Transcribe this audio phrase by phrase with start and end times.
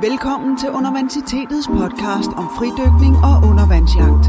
[0.00, 4.24] Velkommen til Undervandsitetets podcast om fridykning og undervandsjagt.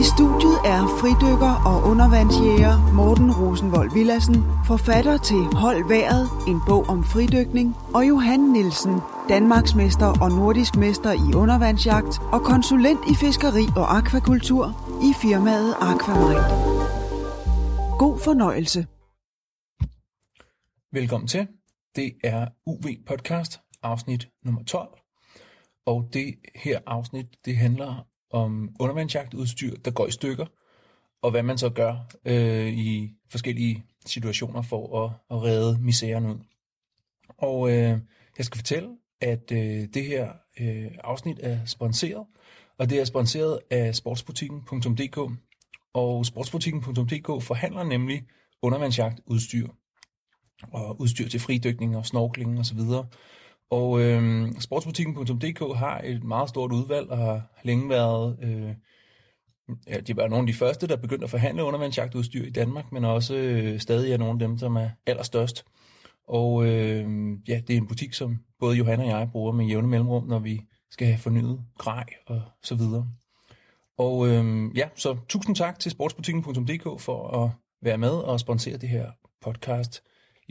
[0.00, 6.88] I studiet er fridykker og undervandsjæger Morten Rosenvold Villassen, forfatter til Hold Været, en bog
[6.88, 8.96] om fridykning, og Johan Nielsen,
[9.28, 14.64] Danmarksmester og nordisk mester i undervandsjagt og konsulent i fiskeri og akvakultur
[15.08, 16.44] i firmaet Aquamarin.
[17.98, 18.86] God fornøjelse.
[20.92, 21.48] Velkommen til.
[21.96, 24.98] Det er UV Podcast, afsnit nummer 12.
[25.86, 30.46] Og det her afsnit, det handler om undervandsjagtudstyr, der går i stykker,
[31.22, 36.38] og hvad man så gør øh, i forskellige situationer for at, at redde misæren ud.
[37.38, 37.98] Og øh,
[38.38, 38.88] jeg skal fortælle,
[39.20, 42.26] at øh, det her øh, afsnit er sponsoreret,
[42.78, 45.18] og det er sponsoreret af sportsbutikken.dk.
[45.94, 48.22] Og sportsbutikken.dk forhandler nemlig
[48.62, 49.68] undervandsjagtudstyr
[50.72, 52.78] og udstyr til fridykning og snorkling osv.
[52.78, 53.06] Og,
[53.70, 58.38] og øh, sportsbutikken.dk har et meget stort udvalg og har længe været...
[58.42, 58.74] Øh,
[59.88, 63.04] ja, de var nogle af de første, der begyndte at forhandle undervandsjagtudstyr i Danmark, men
[63.04, 65.64] også øh, stadig er nogle af dem, som er allerstørst.
[66.28, 67.06] Og øh,
[67.48, 70.38] ja, det er en butik, som både Johan og jeg bruger med jævne mellemrum, når
[70.38, 70.60] vi
[70.90, 73.08] skal have fornyet grej og så videre.
[73.98, 77.50] Og øh, ja, så tusind tak til sportsbutikken.dk for at
[77.82, 79.10] være med og sponsere det her
[79.40, 80.02] podcast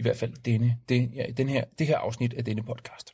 [0.02, 3.14] i hvert fald denne, det, ja, den her, det her afsnit af denne podcast.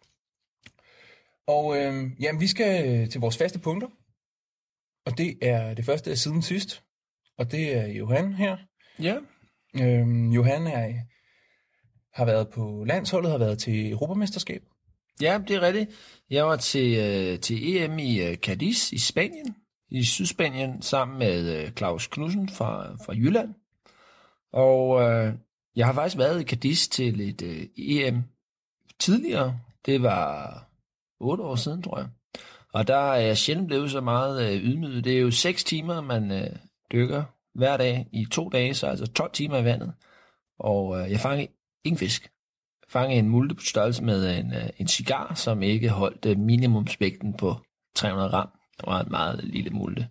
[1.48, 3.88] Og øh, jamen, vi skal til vores faste punkter,
[5.06, 6.84] og det er det første af siden sidst,
[7.38, 8.58] og det er Johan her.
[9.00, 9.16] Ja.
[9.76, 10.94] Øh, Johan er,
[12.14, 14.62] har været på landsholdet, har været til Europamesterskab.
[15.22, 15.92] Ja, det er rigtigt.
[16.30, 19.56] Jeg var til, øh, til EM i øh, Cadiz i Spanien,
[19.90, 23.54] i Sydspanien, sammen med øh, Claus Knudsen fra, fra Jylland.
[24.54, 25.34] Og øh,
[25.78, 28.24] jeg har faktisk været i Cadiz til et øh, EM
[29.00, 29.60] tidligere.
[29.86, 30.64] Det var
[31.20, 32.08] otte år siden, tror jeg.
[32.74, 35.04] Og der er jeg sjældent blevet så meget øh, ydmyget.
[35.04, 36.50] Det er jo seks timer, man øh,
[36.92, 37.24] dykker
[37.54, 39.94] hver dag i to dage, så altså 12 timer i vandet.
[40.60, 41.48] Og øh, jeg fangede
[41.84, 42.24] ingen fisk.
[42.82, 46.38] Jeg fangede en multe på størrelse med en, øh, en cigar, som ikke holdt øh,
[46.38, 47.56] minimumsvægten på
[47.96, 48.50] 300 gram.
[48.78, 50.08] Det var en meget lille multe.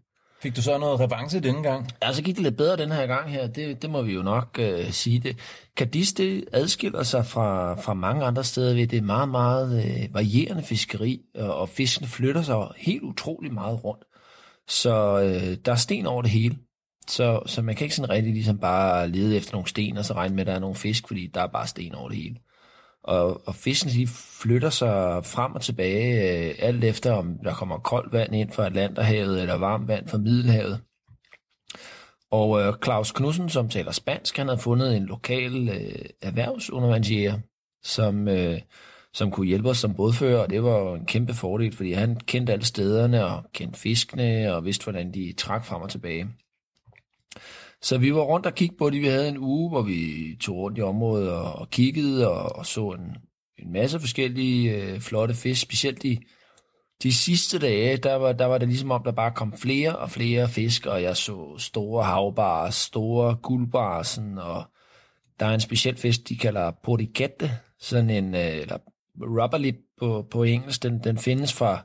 [0.47, 1.89] Fik du så noget revanche denne gang?
[2.03, 3.47] Ja, så gik det lidt bedre den her gang her.
[3.47, 5.37] Det, det må vi jo nok øh, sige det.
[5.77, 10.15] Cadiz, det adskiller sig fra, fra mange andre steder ved, det er meget, meget øh,
[10.15, 14.05] varierende fiskeri, og, og fiskene flytter sig helt utrolig meget rundt.
[14.69, 16.59] Så øh, der er sten over det hele.
[17.09, 20.15] Så, så man kan ikke sådan rigtig ligesom bare lede efter nogle sten, og så
[20.15, 22.37] regne med, at der er nogle fisk, fordi der er bare sten over det hele.
[23.07, 24.07] Og, og fiskene de
[24.43, 28.67] flytter sig frem og tilbage, øh, alt efter om der kommer koldt vand ind fra
[28.67, 30.81] Atlanterhavet, eller varmt vand fra Middelhavet.
[32.31, 37.39] Og øh, Claus Knudsen, som taler spansk, han havde fundet en lokal øh, erhvervsundervandsjæger,
[37.83, 38.61] som, øh,
[39.15, 42.53] som kunne hjælpe os som bådfører, og det var en kæmpe fordel, fordi han kendte
[42.53, 46.29] alle stederne, og kendte fiskene, og vidste, hvordan de trak frem og tilbage.
[47.83, 49.03] Så vi var rundt og kiggede på det.
[49.03, 52.67] Vi havde en uge, hvor vi tog rundt i området og, og kiggede og, og
[52.67, 53.17] så en,
[53.59, 55.63] en masse forskellige øh, flotte fisk.
[55.63, 56.19] Specielt de,
[57.03, 60.11] de sidste dage, der var, der var det ligesom om, der bare kom flere og
[60.11, 64.65] flere fisk, og jeg så store havbars, store guldbarsen, og
[65.41, 67.51] der er en speciel fisk, de kalder porigette,
[67.81, 68.79] sådan en, øh, eller
[69.21, 70.83] rubberlip på, på engelsk.
[70.83, 71.85] Den, den findes fra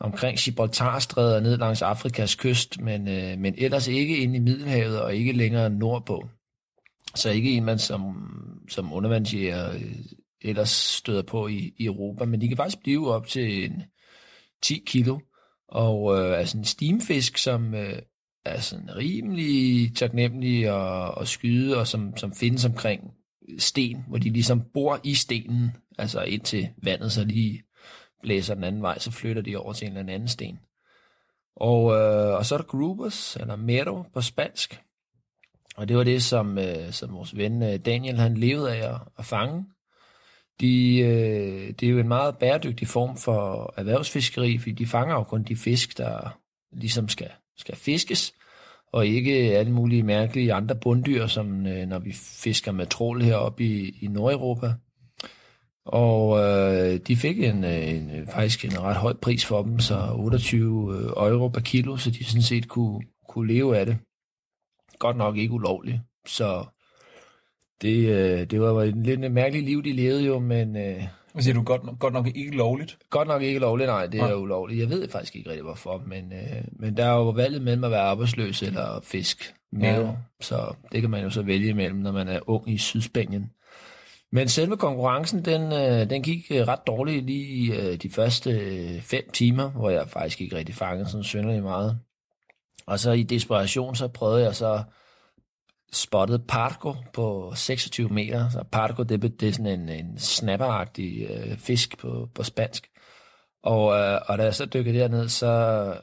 [0.00, 5.00] omkring Gibraltarstrædet og ned langs Afrikas kyst, men, øh, men ellers ikke inde i Middelhavet
[5.00, 6.28] og ikke længere nordpå.
[7.14, 8.30] Så ikke en, man som,
[8.68, 9.96] som undervandsjæger øh,
[10.40, 13.82] ellers støder på i, i Europa, men de kan faktisk blive op til en
[14.62, 15.18] 10 kilo.
[15.68, 17.98] Og øh, altså en steamfisk, som øh,
[18.44, 23.00] er sådan rimelig taknemmelig at, at skyde, og som, som findes omkring
[23.58, 27.62] sten, hvor de ligesom bor i stenen, altså ind til vandet, så lige
[28.22, 30.58] blæser den anden vej, så flytter de over til en eller anden sten.
[31.56, 34.80] Og, øh, og så er der groupers, eller mero på spansk.
[35.76, 39.00] Og det var det, som, øh, som vores ven øh, Daniel han levede af at,
[39.18, 39.64] at fange.
[40.60, 45.22] De, øh, det er jo en meget bæredygtig form for erhvervsfiskeri, fordi de fanger jo
[45.22, 46.38] kun de fisk, der
[46.72, 48.34] ligesom skal, skal fiskes,
[48.92, 53.64] og ikke alle mulige mærkelige andre bunddyr, som øh, når vi fisker med trål heroppe
[53.64, 54.74] i, i Nordeuropa.
[55.86, 60.96] Og øh, de fik en, en, faktisk en ret høj pris for dem, så 28
[60.96, 63.98] øh, euro per kilo, så de sådan set kunne, kunne leve af det.
[64.98, 66.00] Godt nok ikke ulovligt.
[66.26, 66.64] Så
[67.82, 70.76] det, øh, det var en lidt mærkelig liv, de levede jo, men...
[70.76, 71.02] Øh,
[71.32, 71.62] Hvad siger du?
[71.62, 72.98] Godt, nok, godt nok ikke lovligt?
[73.10, 74.36] Godt nok ikke lovligt, nej, det er ja.
[74.36, 74.80] ulovligt.
[74.80, 77.90] Jeg ved faktisk ikke rigtig hvorfor, men, øh, men der er jo valget mellem at
[77.90, 80.12] være arbejdsløs eller fisk med, ja.
[80.40, 83.50] så det kan man jo så vælge imellem, når man er ung i Sydspanien.
[84.32, 88.50] Men selve konkurrencen, den, øh, den gik øh, ret dårligt lige øh, de første
[89.00, 92.00] fem timer, hvor jeg faktisk ikke rigtig fangede sådan synderligt meget.
[92.86, 94.82] Og så i desperation, så prøvede jeg så
[95.92, 98.48] spottet Parco på 26 meter.
[98.48, 102.88] Så Parco, det, det er sådan en, en snapperagtig øh, fisk på, på spansk.
[103.62, 105.94] Og, øh, og da jeg så dykkede derned, så,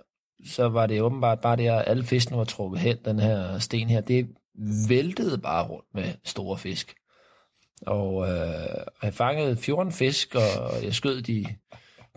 [0.45, 3.89] så var det åbenbart bare det, at alle fiskene var trukket hen, den her sten
[3.89, 4.01] her.
[4.01, 4.27] Det
[4.89, 6.95] væltede bare rundt med store fisk.
[7.81, 11.45] Og øh, jeg fangede 14 fisk, og jeg skød de,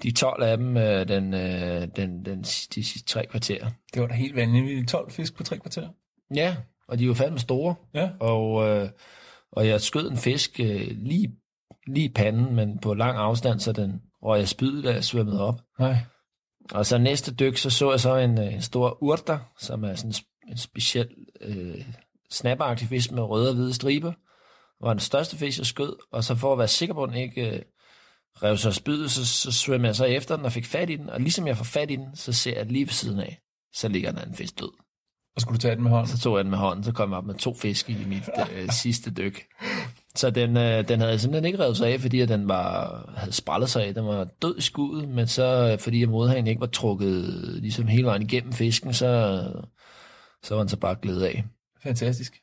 [0.03, 3.71] de 12 af dem øh, den, øh, den, den, de sidste tre kvarter.
[3.95, 4.89] Det var da helt vanvittigt.
[4.89, 5.89] 12 fisk på tre kvarter.
[6.35, 6.57] Ja,
[6.89, 7.75] og de var fandme store.
[7.95, 8.11] Ja.
[8.21, 8.89] Og, øh,
[9.53, 11.33] og jeg skød en fisk øh, lige,
[11.87, 15.61] lige panden, men på lang afstand, så den røg jeg spydet, da jeg svømmede op.
[15.79, 15.97] Nej.
[16.73, 19.95] Og så næste dyk, så så jeg så en, øh, en stor urter, som er
[19.95, 20.15] sådan
[20.49, 21.09] en speciel
[21.41, 21.85] øh,
[22.31, 24.13] snapperagtig fisk med røde og hvide striber.
[24.81, 27.19] Var den største fisk, jeg skød, og så for at være sikker på, at den
[27.19, 27.63] ikke øh,
[28.43, 31.11] rev sig spydet, så, så svømmede jeg så efter den og fik fat i den,
[31.11, 33.41] og ligesom jeg får fat i den, så ser jeg at lige ved siden af,
[33.75, 34.73] så ligger den anden fisk død.
[35.37, 36.17] Og skulle du tage den med hånden?
[36.17, 38.29] Så tog jeg den med hånden, så kom jeg op med to fisk i mit
[38.53, 39.45] øh, sidste dyk.
[40.15, 43.71] Så den, øh, den havde simpelthen ikke revet sig af, fordi den var, havde sprællet
[43.71, 43.95] sig af.
[43.95, 47.25] Den var død i skuddet, men så øh, fordi at modhagen ikke var trukket
[47.61, 49.43] ligesom hele vejen igennem fisken, så,
[50.43, 51.45] så var den så bare glædet af.
[51.83, 52.35] Fantastisk.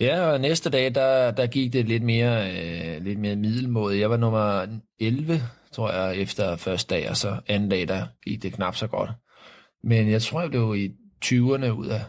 [0.00, 3.98] Ja, og næste dag, der, der gik det lidt mere, øh, lidt mere middelmåde.
[3.98, 4.66] Jeg var nummer
[5.00, 5.42] 11,
[5.72, 9.10] tror jeg, efter første dag, og så anden dag, der gik det knap så godt.
[9.84, 10.88] Men jeg tror, jeg blev i
[11.24, 12.00] 20'erne ud af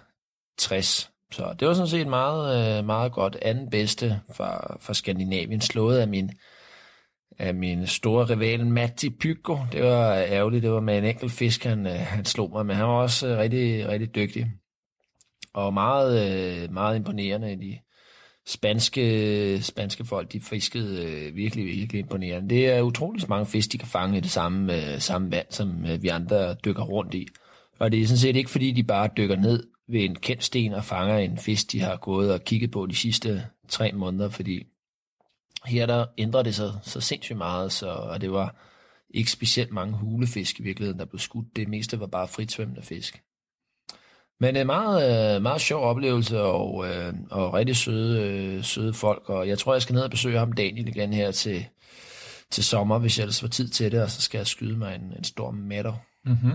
[0.57, 1.11] 60.
[1.31, 3.37] Så det var sådan set meget, øh, meget godt.
[3.41, 6.29] Anden bedste fra, fra Skandinavien, slået af min,
[7.39, 9.57] af min store rival Matti Pyko.
[9.71, 12.75] Det var ærgerligt, det var med en enkelt fisk, han, øh, han slog mig, men
[12.75, 14.51] han var også øh, rigtig, rigtig dygtig.
[15.53, 17.55] Og meget, øh, meget imponerende.
[17.55, 17.79] De
[18.45, 22.49] spanske, spanske folk, de fiskede øh, virkelig, virkelig imponerende.
[22.49, 25.85] Det er utroligt mange fisk, de kan fange i det samme, øh, samme vand, som
[26.01, 27.27] vi andre dykker rundt i.
[27.79, 30.73] Og det er sådan set ikke, fordi de bare dykker ned ved en kendt sten
[30.73, 34.63] og fanger en fisk, de har gået og kigget på de sidste tre måneder, fordi
[35.65, 38.55] her der ændrer det sig så sindssygt meget, så, og det var
[39.09, 41.55] ikke specielt mange hulefisk i virkeligheden, der blev skudt.
[41.55, 43.21] Det meste var bare fritsvømmende fisk.
[44.43, 49.29] Men en meget, øh, meget sjov oplevelse, og, øh, og rigtig søde, øh, søde folk,
[49.29, 51.65] og jeg tror, jeg skal ned og besøge ham Daniel igen her til,
[52.51, 54.95] til sommer, hvis jeg ellers får tid til det, og så skal jeg skyde mig
[54.95, 55.93] en, en stor mætter.
[56.25, 56.51] Mm-hmm.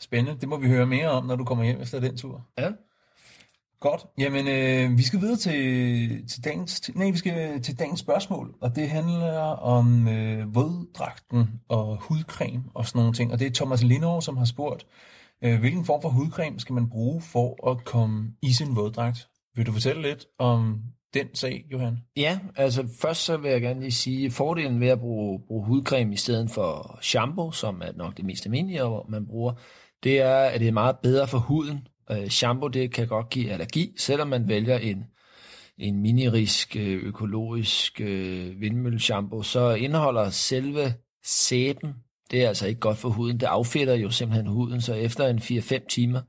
[0.00, 0.40] Spændende.
[0.40, 2.46] Det må vi høre mere om, når du kommer hjem efter den tur.
[2.58, 2.70] Ja.
[3.80, 4.06] Godt.
[4.18, 8.76] Jamen, øh, vi skal videre til, til, dagens, nej, vi skal til dagens spørgsmål, og
[8.76, 13.32] det handler om øh, våddragten og hudcreme og sådan nogle ting.
[13.32, 16.74] Og det er Thomas Lindov, som har spurgt, øh, Øh, hvilken form for hudcreme skal
[16.74, 19.28] man bruge for at komme i sin våddragt?
[19.54, 20.82] Vil du fortælle lidt om
[21.14, 21.98] den sag, Johan?
[22.16, 26.12] Ja, altså først så vil jeg gerne lige sige, fordelen ved at bruge, bruge hudcreme
[26.12, 29.52] i stedet for shampoo, som er nok det mest almindelige, man bruger,
[30.02, 31.86] det er, at det er meget bedre for huden.
[32.10, 35.04] Øh, shampoo, det kan godt give allergi, selvom man vælger en,
[35.78, 40.94] en minirisk øh, økologisk øh, vindmølleshampoo, så indeholder selve
[41.24, 41.94] sæben,
[42.30, 43.40] det er altså ikke godt for huden.
[43.40, 46.20] Det affætter jo simpelthen huden, så efter en 4-5 timer,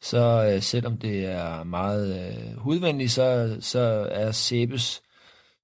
[0.00, 5.02] så øh, selvom det er meget øh, hudvenligt, så, så er sæbes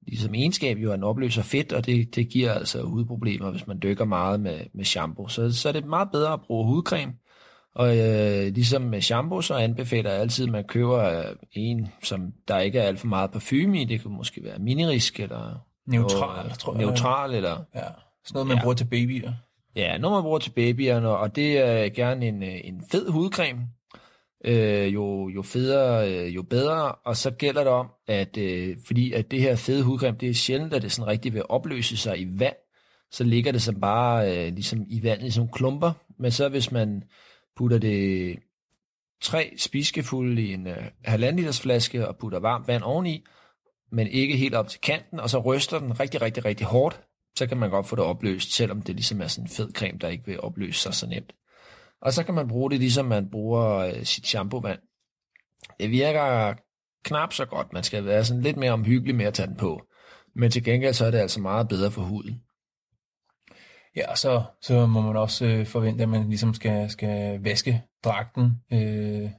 [0.06, 3.78] ligesom egenskab jo, at den opløser fedt, og det, det giver altså hudproblemer, hvis man
[3.82, 5.28] dykker meget med, med shampoo.
[5.28, 7.12] Så, så er det meget bedre at bruge hudcreme,
[7.74, 12.32] og øh, ligesom med shampoo, så anbefaler jeg altid, at man køber øh, en, som
[12.48, 13.84] der ikke er alt for meget parfume i.
[13.84, 15.66] Det kan måske være minirisk eller...
[15.86, 16.84] Neutral, og, tror jeg.
[16.84, 17.64] Neutral, eller...
[17.74, 18.62] Ja, sådan noget, man ja.
[18.62, 19.32] bruger til babyer.
[19.76, 23.60] Ja, noget man bruger til babyerne, og det er gerne en, øh, en fed hudcreme.
[24.44, 26.92] Øh, jo, jo federe, øh, jo bedre.
[26.92, 30.34] Og så gælder det om, at øh, fordi at det her fede hudcreme, det er
[30.34, 32.56] sjældent, at det sådan rigtig vil opløse sig i vand.
[33.10, 35.92] Så ligger det som bare øh, ligesom i vandet i sådan klumper.
[36.18, 37.02] Men så hvis man
[37.56, 38.36] putter det
[39.22, 40.72] tre spiskefulde i en uh,
[41.04, 43.24] halvanden liters flaske og putter varmt vand oveni,
[43.92, 47.00] men ikke helt op til kanten, og så ryster den rigtig, rigtig, rigtig hårdt,
[47.36, 49.98] så kan man godt få det opløst, selvom det ligesom er sådan en fed creme,
[49.98, 51.32] der ikke vil opløse sig så nemt.
[52.02, 54.78] Og så kan man bruge det, ligesom man bruger uh, sit shampoo-vand.
[55.80, 56.54] Det virker
[57.04, 57.72] knap så godt.
[57.72, 59.82] Man skal være sådan lidt mere omhyggelig med at tage den på.
[60.36, 62.40] Men til gengæld så er det altså meget bedre for huden.
[63.96, 67.82] Ja, og så, så må man også øh, forvente, at man ligesom skal, skal vaske
[68.04, 69.30] dragten øh,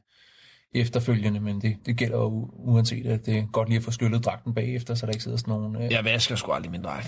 [0.75, 4.25] efterfølgende, men det, det gælder jo uanset, at det er godt lige at få skyllet
[4.25, 5.85] dragten bagefter, så der ikke sidder sådan nogle...
[5.85, 5.91] Øh...
[5.91, 7.07] Jeg vasker sgu aldrig min dragt.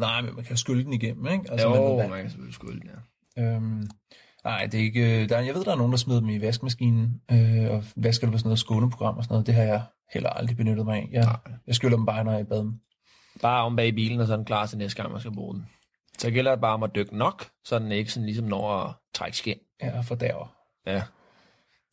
[0.00, 1.50] Nej, men man kan skylle den igennem, ikke?
[1.50, 2.90] Altså, jo, man, man kan selvfølgelig skylle den,
[3.36, 3.42] ja.
[3.42, 3.88] Øhm,
[4.44, 5.26] nej, det er ikke...
[5.26, 8.32] Der, jeg ved, der er nogen, der smider dem i vaskemaskinen, øh, og vasker det
[8.32, 9.46] på sådan noget skåneprogram og sådan noget.
[9.46, 11.08] Det har jeg heller aldrig benyttet mig af.
[11.12, 12.80] Jeg, jeg skyller dem bare, når jeg er i baden.
[13.42, 15.34] Bare om bag i bilen, og så er den klar til næste gang, man skal
[15.34, 15.66] bruge den.
[16.18, 18.94] Så gælder det bare om at dykke nok, så den ikke sådan ligesom når at
[19.14, 19.58] trække skin.
[19.82, 20.48] Ja, for derovre.
[20.86, 21.02] Ja.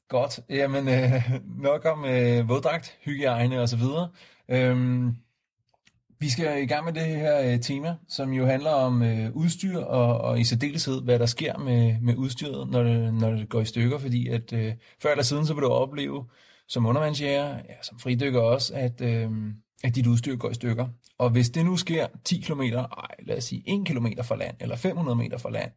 [0.09, 0.39] Godt.
[0.49, 1.23] Jamen, øh,
[1.63, 4.09] nok om øh, våddragt, hygiejne og så videre.
[4.49, 5.15] Øhm,
[6.19, 9.79] vi skal i gang med det her øh, tema, som jo handler om øh, udstyr,
[9.79, 13.61] og, og i særdeleshed, hvad der sker med, med udstyret, når det, når det går
[13.61, 16.25] i stykker, fordi at øh, før eller siden, så vil du opleve,
[16.67, 19.31] som undervandsjæger, ja, som fridykker også, at, øh,
[19.83, 20.87] at dit udstyr går i stykker.
[21.19, 22.87] Og hvis det nu sker 10 km, ej,
[23.19, 25.71] lad os sige 1 km fra land, eller 500 meter fra land,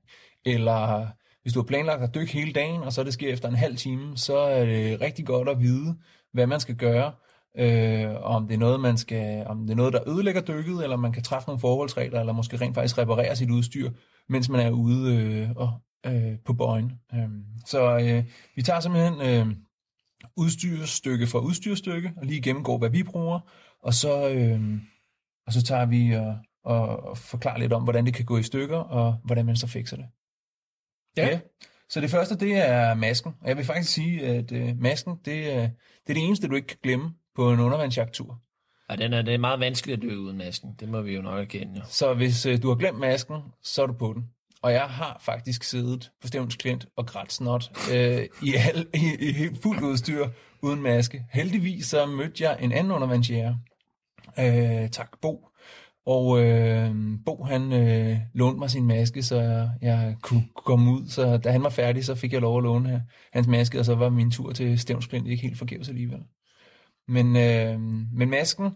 [0.45, 1.07] eller
[1.43, 3.77] hvis du har planlagt at dykke hele dagen, og så det sker efter en halv
[3.77, 5.97] time, så er det rigtig godt at vide,
[6.33, 7.13] hvad man skal gøre,
[7.59, 10.97] øh, om det er noget, man skal, om det er noget, der ødelægger dykket, eller
[10.97, 13.91] man kan træffe nogle forholdsregler, eller måske rent faktisk reparere sit udstyr,
[14.29, 16.93] mens man er ude øh, og, øh, på bøjen.
[17.15, 17.29] Øh,
[17.67, 19.57] så øh, vi tager simpelthen øh,
[20.37, 23.41] udstyrstykke for udstyrstykke, og lige gennemgår, hvad vi bruger,
[23.83, 24.61] og så, øh,
[25.47, 28.43] og så tager vi og, og, og forklarer lidt om, hvordan det kan gå i
[28.43, 30.07] stykker, og hvordan man så fikser det.
[31.17, 31.27] Ja.
[31.27, 31.41] ja.
[31.89, 33.33] Så det første, det er masken.
[33.41, 35.69] Og jeg vil faktisk sige, at øh, masken, det, øh,
[36.07, 38.39] det er det eneste, du ikke kan glemme på en undervandsjagttur.
[38.91, 40.75] Ja, den er, det er meget vanskeligt at dykke uden masken.
[40.81, 41.79] Det må vi jo nok erkende.
[41.79, 41.83] Jo.
[41.89, 44.25] Så hvis øh, du har glemt masken, så er du på den.
[44.63, 49.29] Og jeg har faktisk siddet på Stævns Klint og grædt snot øh, i, al, i,
[49.29, 50.29] i helt fuld udstyr
[50.63, 51.27] uden maske.
[51.31, 53.55] Heldigvis så mødte jeg en anden undervandsjæger.
[54.39, 55.47] Øh, tak, Bo.
[56.07, 56.95] Og øh,
[57.27, 61.09] Bo han øh, lånte mig sin maske, så jeg, jeg kunne komme ud.
[61.09, 63.01] Så da han var færdig, så fik jeg lov at låne her,
[63.33, 66.21] hans maske, og så var min tur til Stævns Klint ikke helt forgæves alligevel.
[67.11, 67.81] Men, øh,
[68.13, 68.71] men masken,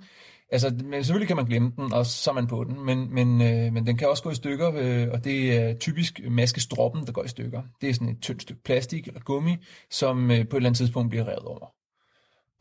[0.54, 3.72] altså selvfølgelig kan man glemme den, og så er man på den, men, men, øh,
[3.72, 7.24] men den kan også gå i stykker, øh, og det er typisk maskestroppen, der går
[7.24, 7.62] i stykker.
[7.80, 9.56] Det er sådan et tyndt stykke plastik eller gummi,
[9.90, 11.66] som øh, på et eller andet tidspunkt bliver revet over.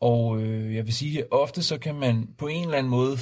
[0.00, 3.16] Og øh, jeg vil sige, at ofte så kan man på en eller anden måde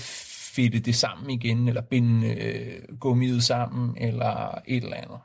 [0.54, 5.18] fedte det sammen igen, eller binde øh, gummiet sammen, eller et eller andet.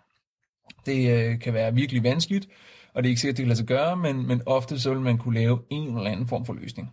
[0.86, 2.48] Det øh, kan være virkelig vanskeligt,
[2.93, 5.01] og det er ikke sikkert, det kan lade sig gøre, men, men ofte så vil
[5.01, 6.89] man kunne lave en eller anden form for løsning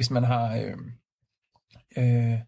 [0.00, 0.56] hvis man har...
[0.56, 0.76] Øh,
[1.96, 2.38] øh,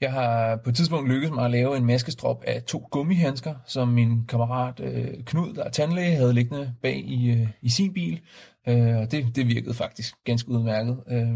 [0.00, 3.88] jeg har på et tidspunkt lykkedes mig at lave en maskestrop af to gummihandsker, som
[3.88, 8.20] min kammerat øh, Knud, der er tandlæge, havde liggende bag i, øh, i sin bil.
[8.68, 11.02] Øh, og det, det virkede faktisk ganske udmærket.
[11.10, 11.28] Øh,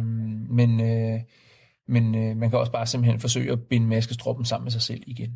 [0.51, 1.21] men øh,
[1.89, 5.03] men øh, man kan også bare simpelthen forsøge at binde maskestroppen sammen med sig selv
[5.07, 5.33] igen.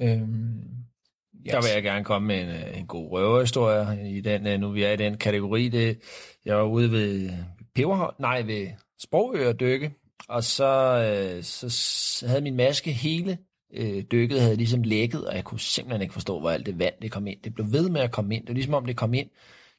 [0.00, 1.50] Øh, yes.
[1.50, 4.70] Der vil jeg gerne komme med en, øh, en god røverhistorie i den, øh, nu
[4.70, 5.68] vi er i den kategori.
[5.68, 5.98] Det,
[6.44, 7.30] jeg var ude ved
[7.74, 9.94] peber, nej, ved Sprogø dykke,
[10.28, 13.38] og så, øh, så havde min maske hele
[13.74, 16.94] øh, dykket havde ligesom lækket, og jeg kunne simpelthen ikke forstå, hvor alt det vand
[17.02, 17.42] det kom ind.
[17.42, 18.42] Det blev ved med at komme ind.
[18.42, 19.30] Det var ligesom om det kom ind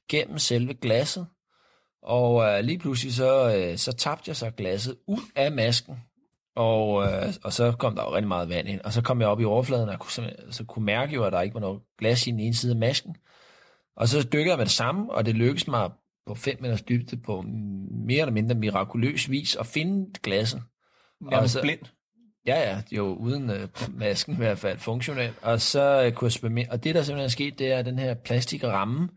[0.09, 1.27] gennem selve glasset,
[2.01, 5.95] og øh, lige pludselig så, øh, så tabte jeg så glasset ud af masken,
[6.55, 9.29] og, øh, og så kom der jo rigtig meget vand ind, og så kom jeg
[9.29, 11.81] op i overfladen, og kunne, så altså, kunne mærke jo, at der ikke var noget
[11.99, 13.15] glas i den ene side af masken.
[13.95, 15.89] Og så dykkede jeg med det samme, og det lykkedes mig
[16.27, 17.41] på 5 meters dybde på
[18.07, 20.63] mere eller mindre mirakuløs vis at finde glasset.
[21.45, 21.79] Så, blind?
[22.45, 25.35] Ja, ja, jo uden uh, masken i hvert fald funktionelt.
[25.41, 26.67] Og så uh, kunne jeg.
[26.71, 29.09] Og det, der simpelthen er sket, det er den her plastikramme,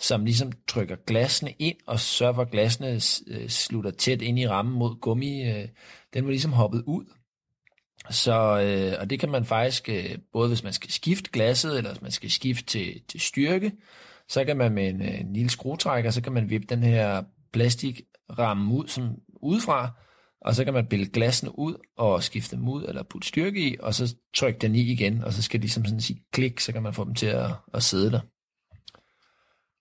[0.00, 4.48] som ligesom trykker glasene ind, og sørger for, at glasene uh, slutter tæt ind i
[4.48, 5.50] rammen mod gummi.
[5.50, 5.64] Uh,
[6.14, 7.04] den var ligesom hoppet ud.
[8.10, 11.90] Så, uh, og det kan man faktisk, uh, både hvis man skal skifte glasset, eller
[11.90, 13.72] hvis man skal skifte til, til styrke,
[14.34, 17.22] så kan man med en, en lille skruetrækker, så kan man vippe den her
[17.52, 19.10] plastikramme ud som
[19.42, 19.90] udefra,
[20.40, 23.76] og så kan man bille glassene ud og skifte dem ud, eller putte styrke i,
[23.80, 26.72] og så trykke den i igen, og så skal de ligesom sådan sige klik, så
[26.72, 28.20] kan man få dem til at, at sidde der.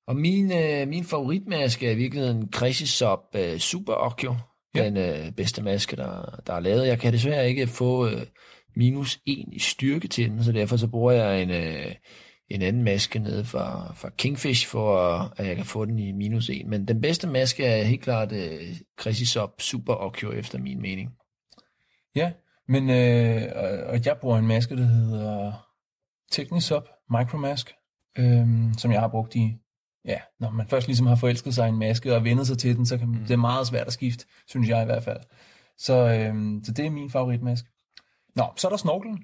[0.08, 4.36] Og min, øh, min favoritmaske er i virkeligheden Crisisop øh, Super Occhio,
[4.76, 4.86] ja.
[4.86, 6.88] den øh, bedste maske, der, der er lavet.
[6.88, 8.22] Jeg kan desværre ikke få øh,
[8.76, 11.96] minus 1 i styrke til den, så derfor så bruger jeg en, øh,
[12.54, 14.98] en anden maske nede fra, fra Kingfish, for
[15.38, 16.68] at jeg kan få den i minus 1.
[16.68, 18.38] Men den bedste maske er helt klart uh,
[19.00, 21.12] Crisisop Super Occhio, efter min mening.
[22.16, 22.32] Ja,
[22.68, 23.42] men øh,
[23.90, 25.54] og jeg bruger en maske, der hedder
[26.32, 27.74] Technisop Micromask,
[28.18, 29.58] øh, som jeg har brugt i,
[30.06, 32.78] ja, når man først ligesom har forelsket sig i en maske og vendet sig til
[32.78, 33.26] den, så kan man, mm.
[33.26, 35.20] det er meget svært at skifte, synes jeg i hvert fald.
[35.78, 37.70] Så, øh, så det er min favoritmaske.
[38.36, 39.24] Nå, så er der snorkelen.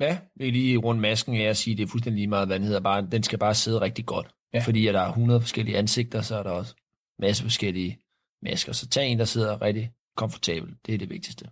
[0.00, 2.58] Ja, vil lige rundt masken af at sige, at det er fuldstændig lige meget, hvad
[2.58, 2.80] den hedder.
[2.80, 4.34] Bare, den skal bare sidde rigtig godt.
[4.54, 4.60] Ja.
[4.60, 6.74] Fordi at der er 100 forskellige ansigter, så er der også
[7.18, 7.98] masse forskellige
[8.42, 8.72] masker.
[8.72, 10.74] Så tag en, der sidder rigtig komfortabel.
[10.86, 11.50] Det er det vigtigste.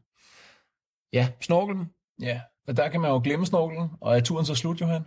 [1.13, 1.87] Ja, snorkelen.
[2.21, 5.03] Ja, og der kan man jo glemme snorkelen, og er turen så slut, Johan?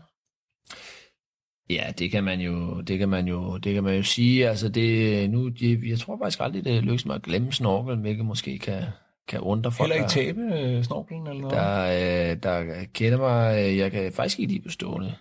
[1.70, 4.50] Ja, det kan man jo, det kan man jo, det kan man jo sige.
[4.50, 8.60] Altså det, nu, jeg tror faktisk aldrig, det lykkes mig at glemme snorkelen, hvilket måske
[8.60, 8.84] kan,
[9.28, 9.92] kan undre folk.
[9.92, 11.58] Heller ikke tabe øh, snorkelen eller noget?
[11.58, 15.14] Der, øh, der kender mig, øh, jeg kan faktisk ikke lide på stående.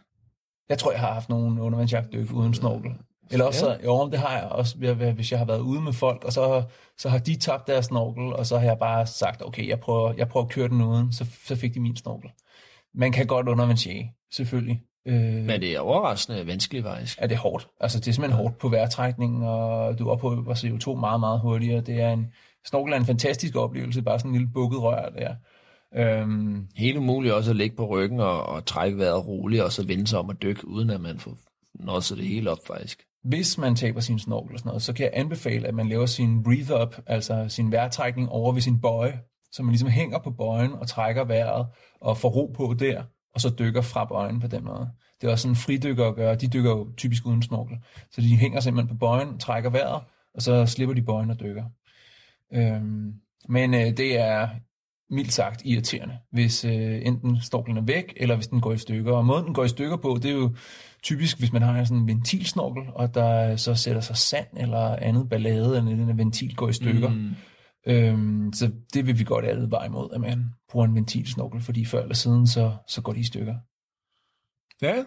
[0.68, 2.90] Jeg tror, jeg har haft nogle undervandsjagtdyk uden snorkel.
[3.30, 3.84] Eller også, ja.
[3.84, 4.76] jo, det har jeg også,
[5.14, 6.62] hvis jeg har været ude med folk, og så,
[6.98, 10.12] så har de tabt deres snorkel, og så har jeg bare sagt, okay, jeg prøver,
[10.16, 12.30] jeg prøver at køre den uden, så, så fik de min snorkel.
[12.94, 14.82] Man kan godt undervandsjage, selvfølgelig.
[15.06, 17.20] Øh, Men det er overraskende vanskeligt faktisk.
[17.20, 17.68] Ja, det er hårdt.
[17.80, 21.80] Altså, det er simpelthen hårdt på vejrtrækningen, og du ophøber CO2 meget, meget hurtigere.
[21.80, 22.32] Det er en,
[22.66, 25.34] snorkel er en fantastisk oplevelse, bare sådan en lille bukket rør der.
[25.96, 29.86] Øhm, Helt umuligt også at ligge på ryggen og, og trække vejret roligt, og så
[29.86, 31.36] vende sig om at dykke, uden at man får
[31.74, 33.02] nosset det hele op faktisk.
[33.24, 36.06] Hvis man taber sin snorkel og sådan noget, så kan jeg anbefale, at man laver
[36.06, 39.20] sin breathe up, altså sin vejrtrækning over ved sin bøje,
[39.52, 41.66] så man ligesom hænger på bøjen og trækker vejret
[42.00, 43.02] og får ro på der,
[43.34, 44.90] og så dykker fra bøjen på den måde.
[45.20, 46.34] Det er også sådan fridykker at gøre.
[46.34, 47.76] De dykker jo typisk uden snorkel.
[48.10, 50.02] Så de hænger simpelthen på bøjen, trækker vejret,
[50.34, 51.64] og så slipper de bøjen og dykker.
[52.54, 53.12] Øhm,
[53.48, 54.48] men øh, det er
[55.10, 59.12] mildt sagt irriterende, hvis øh, enten snorkelen er væk, eller hvis den går i stykker.
[59.12, 60.54] Og måden den går i stykker på, det er jo
[61.02, 65.28] typisk, hvis man har sådan en ventilsnorkel, og der så sætter sig sand eller andet
[65.28, 67.08] ballade, eller den ventil går i stykker.
[67.08, 67.30] Mm.
[67.86, 71.84] Øhm, så det vil vi godt alle veje imod, at man bruger en ventilsnorkel, fordi
[71.84, 73.54] før eller siden, så, så går de i stykker.
[74.82, 75.04] Ja,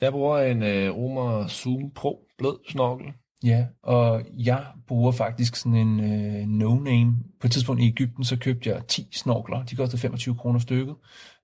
[0.00, 3.06] jeg bruger en øh, Romer Zoom Pro blød snorkel.
[3.44, 7.12] Ja, og jeg bruger faktisk sådan en øh, no-name.
[7.40, 9.64] På et tidspunkt i Ægypten, så købte jeg 10 snorkler.
[9.64, 10.94] De kostede 25 kroner stykket.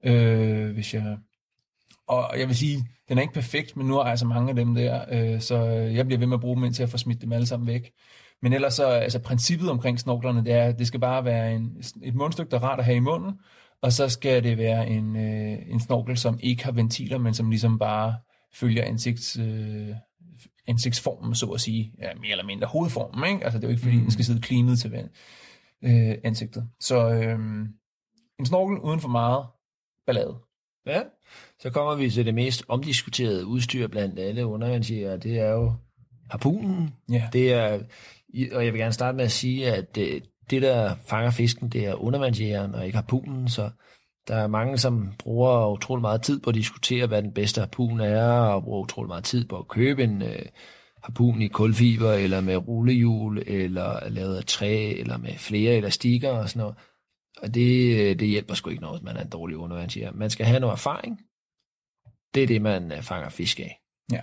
[0.05, 1.17] Øh, hvis jeg...
[2.09, 4.57] Og jeg vil sige, den er ikke perfekt, men nu har jeg så mange af
[4.57, 7.23] dem der, øh, så jeg bliver ved med at bruge dem indtil jeg får smidt
[7.23, 7.91] dem alle sammen væk.
[8.43, 11.83] Men ellers så, altså princippet omkring snorklerne, det er, at det skal bare være en,
[12.03, 13.33] et mundstykke, der er rart at have i munden,
[13.83, 17.51] og så skal det være en, øh, en snorkel, som ikke har ventiler, men som
[17.51, 18.15] ligesom bare
[18.55, 19.95] følger ansigts, øh,
[20.71, 23.45] ansigtsformen, så at sige, ja, mere eller mindre hovedformen, ikke?
[23.45, 24.03] Altså det er jo ikke fordi, mm.
[24.03, 25.09] den skal sidde cleanet til
[25.85, 26.69] øh, ansigtet.
[26.81, 27.39] Så øh,
[28.39, 29.47] en snorkel uden for meget
[30.07, 30.37] ballade.
[30.87, 31.03] Ja,
[31.61, 35.73] så kommer vi til det mest omdiskuterede udstyr blandt alle undervandsjæger, det er jo
[36.31, 36.95] harpunen.
[37.11, 37.29] Ja.
[37.33, 37.81] Det er,
[38.53, 41.87] og jeg vil gerne starte med at sige, at det, det der fanger fisken, det
[41.87, 43.71] er undervandsjægeren og ikke harpunen, så
[44.29, 48.01] der er mange, som bruger utrolig meget tid på at diskutere, hvad den bedste harpun
[48.01, 50.47] er, og bruger utrolig meget tid på at købe en øh,
[51.03, 56.49] harpun i kulfiber, eller med rullehjul, eller lavet af træ, eller med flere elastikker og
[56.49, 56.77] sådan noget.
[57.43, 60.13] Og det, øh, det hjælper sgu ikke noget, hvis man er en dårlig undervandsjæger.
[60.13, 61.21] Man skal have noget erfaring.
[62.35, 63.81] Det er det, man øh, fanger fisk af.
[64.13, 64.23] Ja.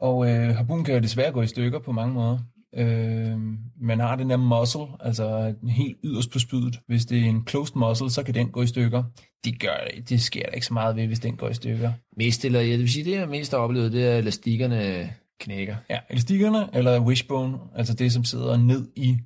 [0.00, 2.38] Og øh, harpun kan jo desværre gå i stykker på mange måder.
[2.76, 3.38] Øh,
[3.80, 6.80] man har den der muscle, altså helt yderst på spydet.
[6.86, 9.02] Hvis det er en closed muscle, så kan den gå i stykker.
[9.44, 9.76] Det, gør,
[10.08, 11.92] det sker der ikke så meget ved, hvis den går i stykker.
[12.16, 15.76] Mest, eller jeg vil sige, det jeg mest har oplevet, det er, at elastikkerne knækker.
[15.90, 19.16] Ja, elastikkerne, eller wishbone, altså det, som sidder ned i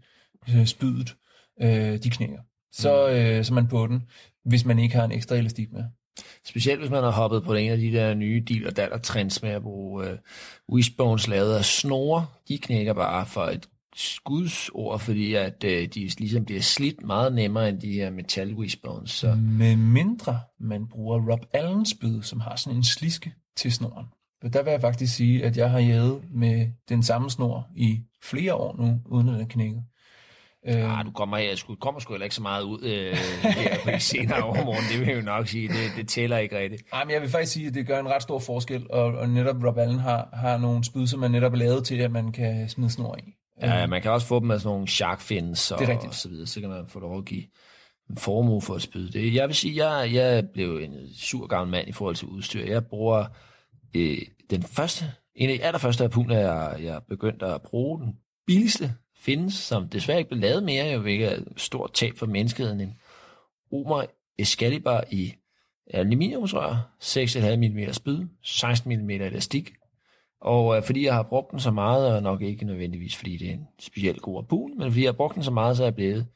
[0.49, 1.17] øh, spydet,
[1.63, 2.39] øh, de knækker.
[2.73, 3.15] Så, mm.
[3.15, 4.03] øh, så man på den,
[4.45, 5.85] hvis man ikke har en ekstra elastik med.
[6.47, 9.43] Specielt hvis man har hoppet på en af de der nye deal og datter trends
[9.43, 10.19] med at bruge øh,
[10.73, 12.27] wishbones lavet af snore.
[12.49, 17.69] De knækker bare for et skudsord, fordi at øh, de ligesom bliver slidt meget nemmere
[17.69, 19.11] end de her metal wishbones.
[19.11, 19.35] Så.
[19.35, 24.07] Med mindre man bruger Rob Allen spyd, som har sådan en sliske til snoren.
[24.43, 28.01] Og der vil jeg faktisk sige, at jeg har jæget med den samme snor i
[28.23, 29.81] flere år nu, uden at den knækker.
[30.69, 33.77] Øh, ah, du kommer, jeg sgu, kommer sgu heller ikke så meget ud øh, her
[33.85, 35.69] på de senere overmorgen, det vil jeg jo nok sige.
[35.69, 36.83] Det, det tæller ikke rigtigt.
[36.93, 39.29] Nej, men jeg vil faktisk sige, at det gør en ret stor forskel, og, og
[39.29, 42.33] netop Rob Allen har, har nogle spyd, som man netop er lavet til, at man
[42.33, 43.35] kan smide snor i.
[43.63, 46.29] Ja, ja, man kan også få dem med sådan nogle shark fins og, og så
[46.29, 47.45] videre, så kan man få lov at give
[48.11, 49.35] en formue for at spyde det.
[49.35, 52.65] Jeg vil sige, jeg, jeg blev en sur gammel mand i forhold til udstyr.
[52.67, 53.25] Jeg bruger
[53.97, 54.19] øh,
[54.51, 58.15] den første, en af de allerførste harpuner, jeg, jeg begyndte at bruge, den
[58.47, 58.95] billigste
[59.25, 62.81] findes, som desværre ikke blev lavet mere, jo hvilket er et stort tab for menneskeheden,
[62.81, 62.99] en
[63.73, 64.05] Omer
[64.39, 65.35] Excalibur i
[65.91, 69.73] aluminiumsrør, 6,5 mm spyd, 16 mm elastik,
[70.45, 73.49] og øh, fordi jeg har brugt den så meget, og nok ikke nødvendigvis fordi det
[73.49, 75.87] er en specielt god harpun, men fordi jeg har brugt den så meget, så er
[75.87, 76.27] jeg blevet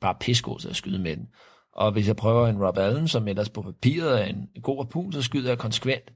[0.00, 1.28] bare pissegod til at skyde med den.
[1.72, 5.12] Og hvis jeg prøver en Rob Allen, som ellers på papiret er en god harpun,
[5.12, 6.12] så skyder jeg konsekvent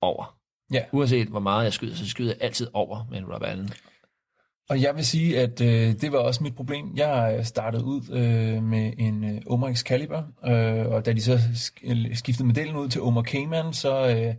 [0.00, 0.36] over.
[0.72, 0.84] Ja.
[0.92, 3.70] Uanset hvor meget jeg skyder, så skyder jeg altid over med en Rob Allen.
[4.68, 6.92] Og jeg vil sige, at øh, det var også mit problem.
[6.96, 11.38] Jeg øh, startede ud øh, med en øh, Omar Excalibur, øh, og da de så
[11.84, 14.34] øh, skiftede modellen ud til Omar Cayman, så, øh,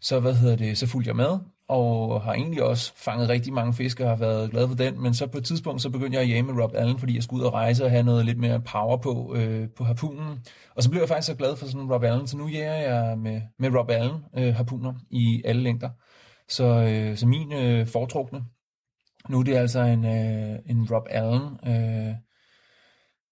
[0.00, 3.74] så, hvad hedder det, så fulgte jeg med, og har egentlig også fanget rigtig mange
[3.74, 6.22] fisk og har været glad for den, men så på et tidspunkt, så begyndte jeg
[6.22, 8.38] at jage med Rob Allen, fordi jeg skulle ud og rejse og have noget lidt
[8.38, 10.40] mere power på, øh, på harpunen.
[10.76, 13.18] Og så blev jeg faktisk så glad for sådan Rob Allen, så nu jager jeg
[13.18, 15.90] med, med Rob Allen øh, harpuner i alle længder.
[16.48, 18.40] Så, øh, så min øh, foretrukne
[19.30, 22.14] nu er det altså en, øh, en Rob Allen øh,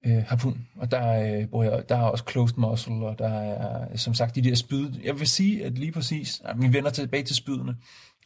[0.06, 0.66] øh, harpun.
[0.76, 4.34] Og der, øh, bruger jeg, der er også closed muscle, og der er som sagt
[4.34, 4.90] de der spyd.
[5.04, 7.76] Jeg vil sige, at lige præcis, at vi vender tilbage til spydene,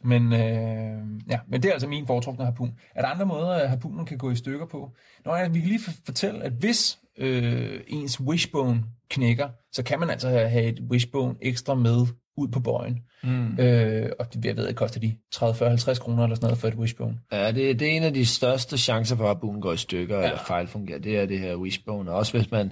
[0.03, 2.73] men, øh, ja, men det er altså min foretrukne harpun.
[2.95, 4.91] Er der andre måder, at harpunen kan gå i stykker på?
[5.25, 10.09] Nå ja, vi kan lige fortælle, at hvis øh, ens wishbone knækker, så kan man
[10.09, 12.05] altså have et wishbone ekstra med
[12.37, 12.99] ud på bøjen.
[13.23, 13.59] Mm.
[13.59, 16.57] Øh, og det, jeg ved, det koster de 30, 40, 50 kroner eller sådan noget
[16.57, 17.19] for et wishbone.
[17.31, 20.17] Ja, det, det er en af de største chancer for, at harpunen går i stykker
[20.17, 20.23] ja.
[20.23, 20.99] eller fejlfungerer.
[20.99, 22.11] Det er det her wishbone.
[22.11, 22.71] Og også hvis man,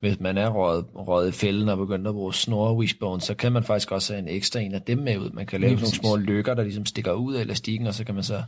[0.00, 3.52] hvis man er røget, røget i fælden og begyndt at bruge snore wishbone, så kan
[3.52, 5.30] man faktisk også have en ekstra en af dem med ud.
[5.30, 8.14] Man kan lave nogle små lykker, der ligesom stikker ud af elastikken, og så kan
[8.14, 8.42] man så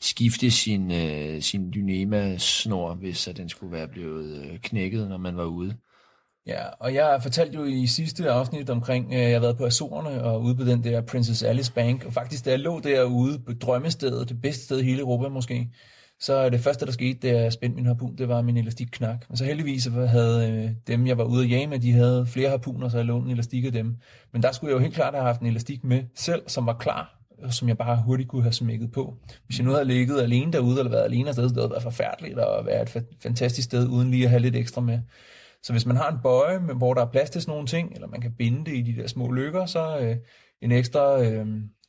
[0.00, 5.36] skifte sin, øh, sin dynema-snor, hvis at den skulle være blevet øh, knækket, når man
[5.36, 5.76] var ude.
[6.48, 10.24] Ja, og jeg fortalte jo i sidste afsnit omkring, øh, jeg har været på Azorerne
[10.24, 13.52] og ude på den der Princess Alice Bank, og faktisk da jeg lå derude på
[13.52, 15.68] drømmestedet, det bedste sted i hele Europa måske,
[16.20, 19.24] så det første, der skete, da jeg spændte min harpun, det var min elastikknak.
[19.28, 22.50] Men så heldigvis havde øh, dem, jeg var ude at jage med, de havde flere
[22.50, 23.96] harpuner, så jeg lånte en elastik af dem.
[24.32, 26.74] Men der skulle jeg jo helt klart have haft en elastik med selv, som var
[26.74, 27.18] klar,
[27.50, 29.14] som jeg bare hurtigt kunne have smækket på.
[29.46, 31.82] Hvis jeg nu havde ligget alene derude, eller været alene afsted, så det havde været
[31.82, 34.98] forfærdeligt at være et fantastisk sted, uden lige at have lidt ekstra med.
[35.62, 38.06] Så hvis man har en bøje, hvor der er plads til sådan nogle ting, eller
[38.06, 40.16] man kan binde det i de der små lykker, så øh,
[40.62, 41.46] en, ekstra, øh,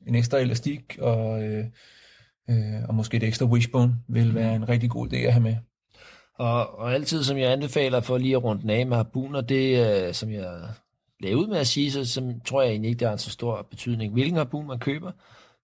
[0.08, 1.66] en ekstra elastik og, øh,
[2.50, 5.56] øh, og måske et ekstra wishbone vil være en rigtig god idé at have med.
[6.36, 9.88] Og, og altid, som jeg anbefaler for lige at runde den af med harpuner, det
[10.08, 10.62] øh, som jeg
[11.20, 13.30] lagde ud med at sige, så så tror jeg egentlig ikke, der er en så
[13.30, 15.12] stor betydning, hvilken harpun man køber.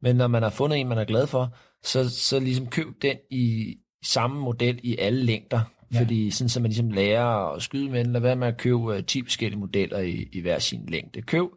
[0.02, 3.18] Men når man har fundet en, man er glad for, så, så ligesom køb den
[3.32, 5.62] i samme model i alle længder.
[5.95, 6.01] Ja.
[6.01, 9.01] Fordi sådan, så man ligesom lærer at skyde med den, lad være med at købe
[9.01, 11.21] 10 øh, forskellige modeller i, i hver sin længde.
[11.21, 11.47] Køb,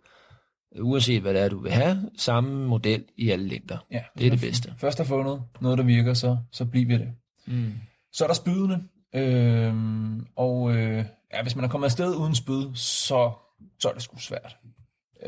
[0.80, 3.78] uanset hvad det er, du vil have, samme model i alle længder.
[3.90, 4.74] Ja, det er det bedste.
[4.78, 7.08] Først har fundet noget, der virker, så, så bliver vi det.
[7.46, 7.72] Mm.
[8.12, 8.82] Så er der spydene.
[9.14, 13.32] Øhm, og øh, ja, hvis man er kommet afsted uden spyd, så,
[13.80, 14.56] så er det sgu svært.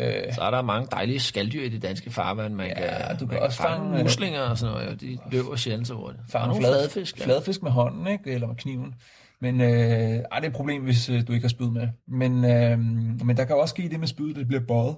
[0.01, 2.55] Øh, så er der mange dejlige skalddyr i det danske farvand.
[2.55, 5.01] Man ja, kan, du kan også fange, fange muslinger og sådan noget.
[5.01, 6.23] De løber sjældent så hurtigt.
[6.31, 7.19] Fange flad, fladfisk.
[7.19, 7.25] Ja.
[7.25, 8.31] Fladfisk med hånden, ikke?
[8.31, 8.95] eller med kniven.
[9.41, 11.89] Men øh, ej, det er et problem, hvis øh, du ikke har spyd med.
[12.09, 12.79] Men, øh,
[13.27, 14.97] men der kan også ske det med spyd, det bliver bøjet.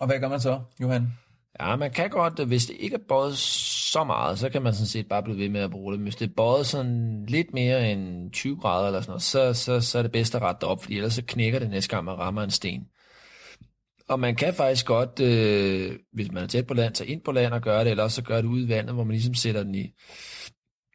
[0.00, 1.12] Og hvad gør man så, Johan?
[1.60, 4.86] Ja, man kan godt, hvis det ikke er bøjet så meget, så kan man sådan
[4.86, 6.00] set bare blive ved med at bruge det.
[6.00, 9.52] Men hvis det er bøjet sådan lidt mere end 20 grader eller sådan noget, så,
[9.52, 11.90] så, så er det bedst at rette det op, fordi ellers så knækker det næste
[11.90, 12.86] gang, man rammer en sten.
[14.08, 17.32] Og man kan faktisk godt, øh, hvis man er tæt på land, tage ind på
[17.32, 19.34] land og gøre det, eller også så gøre det ude i vandet, hvor man ligesom
[19.34, 19.92] sætter den i,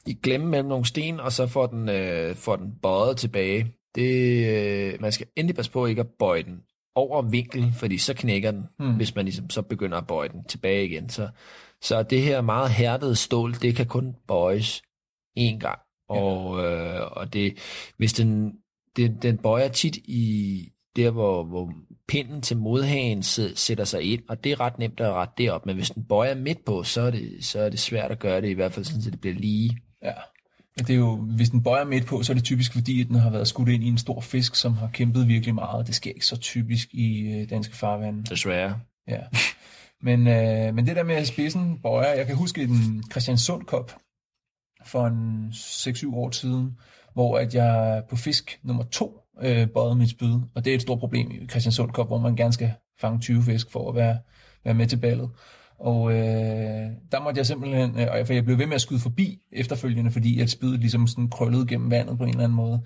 [0.05, 3.73] i glemme mellem nogle sten, og så får den, øh, får den bøjet tilbage.
[3.95, 6.61] Det, øh, man skal endelig passe på ikke at bøje den
[6.95, 8.95] over vinkel, fordi så knækker den, hmm.
[8.95, 11.09] hvis man ligesom så begynder at bøje den tilbage igen.
[11.09, 11.29] Så,
[11.81, 14.81] så det her meget hærdede stål, det kan kun bøjes
[15.39, 15.79] én gang.
[16.09, 16.99] Og, ja.
[16.99, 17.57] øh, og det,
[17.97, 18.53] hvis den,
[18.95, 21.73] den, den bøjer tit i der, hvor, hvor
[22.11, 23.23] pinden til modhagen
[23.55, 26.03] sætter sig ind, og det er ret nemt at rette det op, men hvis den
[26.03, 28.73] bøjer midt på, så er det, så er det svært at gøre det, i hvert
[28.73, 29.77] fald sådan, at det bliver lige.
[30.03, 30.13] Ja.
[30.77, 33.15] Det er jo, hvis den bøjer midt på, så er det typisk fordi, at den
[33.15, 35.87] har været skudt ind i en stor fisk, som har kæmpet virkelig meget.
[35.87, 38.23] Det sker ikke så typisk i øh, danske farvande.
[38.23, 38.79] Desværre.
[39.07, 39.21] Ja.
[40.01, 43.91] Men, øh, men det der med spidsen bøjer, jeg kan huske den Christiansund Cup
[44.85, 46.77] for en 6-7 år siden,
[47.13, 50.81] hvor at jeg på fisk nummer to øh, bøjet mit spyd, og det er et
[50.81, 54.17] stort problem i Christiansund Cup, hvor man gerne skal fange 20 fisk for at være,
[54.65, 55.29] være med til ballet.
[55.79, 56.17] Og øh,
[57.11, 60.39] der måtte jeg simpelthen, øh, for jeg blev ved med at skyde forbi efterfølgende, fordi
[60.39, 62.81] at spydet ligesom sådan krøllede gennem vandet på en eller anden måde.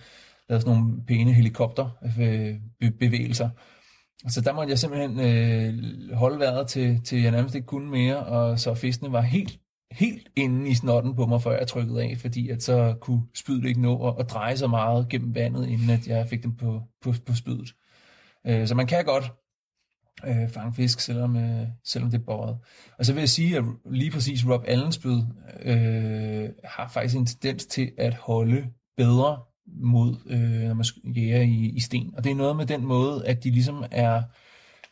[0.50, 3.46] Lavede sådan nogle pæne helikopterbevægelser.
[3.46, 3.52] Øh,
[4.30, 5.74] så der måtte jeg simpelthen øh,
[6.14, 9.60] holde vejret til, til jeg nærmest ikke kunne mere, og så fiskene var helt
[9.92, 13.66] helt inde i snotten på mig, før jeg trykkede af, fordi at så kunne spydet
[13.66, 16.82] ikke nå at, at dreje så meget gennem vandet, inden at jeg fik dem på,
[17.02, 17.76] på, på spydet.
[18.48, 19.32] Øh, så man kan godt
[20.26, 22.58] øh, fange fisk, selvom, øh, selvom det er båret.
[23.00, 25.22] Og så vil jeg sige, at lige præcis Rob Allens spyd
[25.64, 28.68] øh, har faktisk en tendens til at holde
[28.98, 32.14] bedre mod, øh, når man jæger i, i sten.
[32.18, 34.24] Og det er noget med den måde, at de ligesom er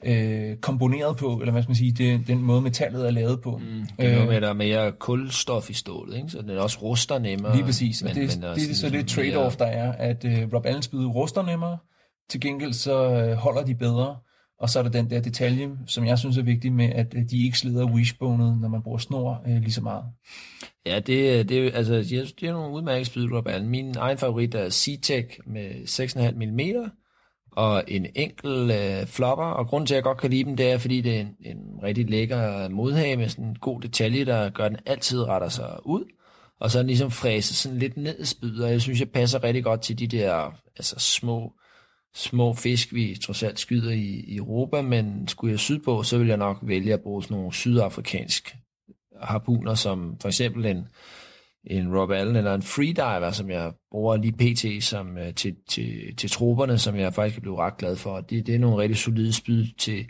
[0.05, 3.57] øh, komponeret på, eller hvad skal man sige, det, den måde metallet er lavet på.
[3.57, 6.29] Mm, det er noget med, at der er mere kulstof i stålet, ikke?
[6.29, 7.55] så den også ruster nemmere.
[7.55, 10.25] Lige præcis, men, det, men det, det er så det ligesom trade-off, der er, at
[10.25, 11.77] øh, Rob Allen spyd ruster nemmere,
[12.29, 14.17] til gengæld så øh, holder de bedre,
[14.59, 17.21] og så er der den der detalje, som jeg synes er vigtig med, at øh,
[17.31, 20.03] de ikke slider wishbonet, når man bruger snor øh, lige så meget.
[20.85, 21.93] Ja, det, det, altså,
[22.39, 23.69] det er nogle udmærket spyd, Rob Allen.
[23.69, 26.91] Min egen favorit er C-Tech med 6,5 mm,
[27.55, 30.71] og en enkel øh, flopper, og grunden til, at jeg godt kan lide dem, det
[30.71, 34.49] er, fordi det er en, en rigtig lækker modhage med sådan en god detalje, der
[34.49, 36.03] gør, at den altid retter sig ud.
[36.59, 39.63] og så ligesom fræset sådan lidt ned i spydet, og jeg synes, jeg passer rigtig
[39.63, 41.53] godt til de der altså små,
[42.15, 46.27] små fisk, vi trods alt skyder i, i Europa, men skulle jeg sydpå, så vil
[46.27, 48.55] jeg nok vælge at bruge sådan nogle sydafrikansk
[49.21, 50.87] harpuner, som for eksempel en,
[51.63, 54.83] en Rob Allen eller en freediver, som jeg bruger lige pt.
[54.83, 58.21] Som, uh, til, til, til troberne, som jeg faktisk er blevet ret glad for.
[58.21, 60.05] Det, det er nogle rigtig solide spyd til,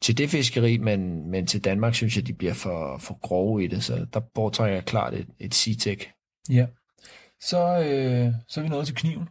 [0.00, 3.66] til det fiskeri, men, men til Danmark synes jeg, de bliver for, for grove i
[3.66, 6.10] det, så der foretrækker jeg klart et, et C-Tech.
[6.50, 6.66] Ja.
[7.40, 9.28] Så, øh, så er vi nået til kniven.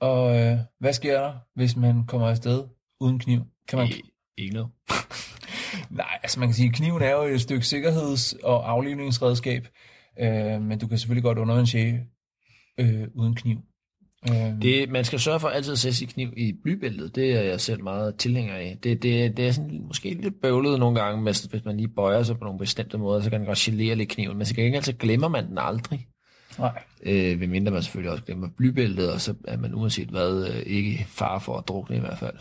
[0.00, 2.64] Og øh, hvad sker der, hvis man kommer afsted
[3.00, 3.40] uden kniv?
[3.68, 3.88] Kan man...
[3.88, 4.02] I,
[4.38, 4.70] ikke noget.
[5.90, 9.68] Nej, altså man kan sige, at kniven er jo et stykke sikkerheds- og aflivningsredskab,
[10.20, 12.06] øh, men du kan selvfølgelig godt undervandsjage
[12.80, 13.58] øh, uden kniv.
[14.30, 17.14] Øh, Det, man skal sørge for altid at sætte sit kniv i blybæltet.
[17.14, 18.78] Det er jeg selv meget tilhænger af.
[18.82, 22.22] Det, det, det er sådan, måske lidt bøvlet nogle gange, hvis, hvis man lige bøjer
[22.22, 24.36] sig på nogle bestemte måder, så kan den godt gelere lidt kniven.
[24.36, 26.06] Men så kan ikke altid glemmer man den aldrig.
[26.58, 26.82] nej.
[27.02, 30.62] Øh, ved mindre man selvfølgelig også glemmer blybæltet, og så er man uanset hvad øh,
[30.66, 32.36] ikke far for at drukne i hvert fald.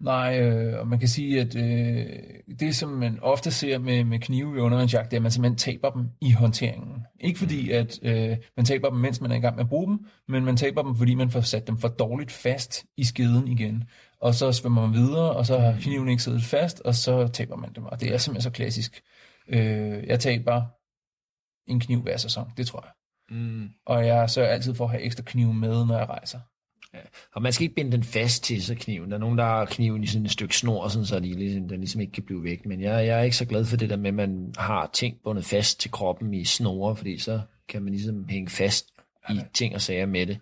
[0.00, 2.06] Nej, øh, og man kan sige, at øh,
[2.60, 5.58] det, som man ofte ser med, med knive i undervandsjagt, det er, at man simpelthen
[5.58, 7.06] taber dem i håndteringen.
[7.20, 9.86] Ikke fordi, at øh, man taber dem, mens man er i gang med at bruge
[9.86, 13.48] dem, men man taber dem, fordi man får sat dem for dårligt fast i skeden
[13.48, 13.84] igen.
[14.20, 17.56] Og så svømmer man videre, og så har kniven ikke siddet fast, og så taber
[17.56, 17.84] man dem.
[17.84, 19.02] Og det er simpelthen så klassisk.
[19.48, 20.62] Øh, jeg taber
[21.66, 22.92] en kniv hver sæson, det tror jeg.
[23.36, 23.68] Mm.
[23.86, 26.40] Og jeg sørger altid for at have ekstra kniv med, når jeg rejser.
[27.34, 29.10] Og man skal ikke binde den fast til sig kniven.
[29.10, 31.68] Der er nogen, der har kniven i sådan et stykke snor, sådan, så de ligesom,
[31.68, 32.66] den ligesom ikke kan blive væk.
[32.66, 35.16] Men jeg, jeg er ikke så glad for det der med, at man har ting
[35.24, 38.86] bundet fast til kroppen i snore, fordi så kan man ligesom hænge fast
[39.30, 40.38] i ting og sager med det.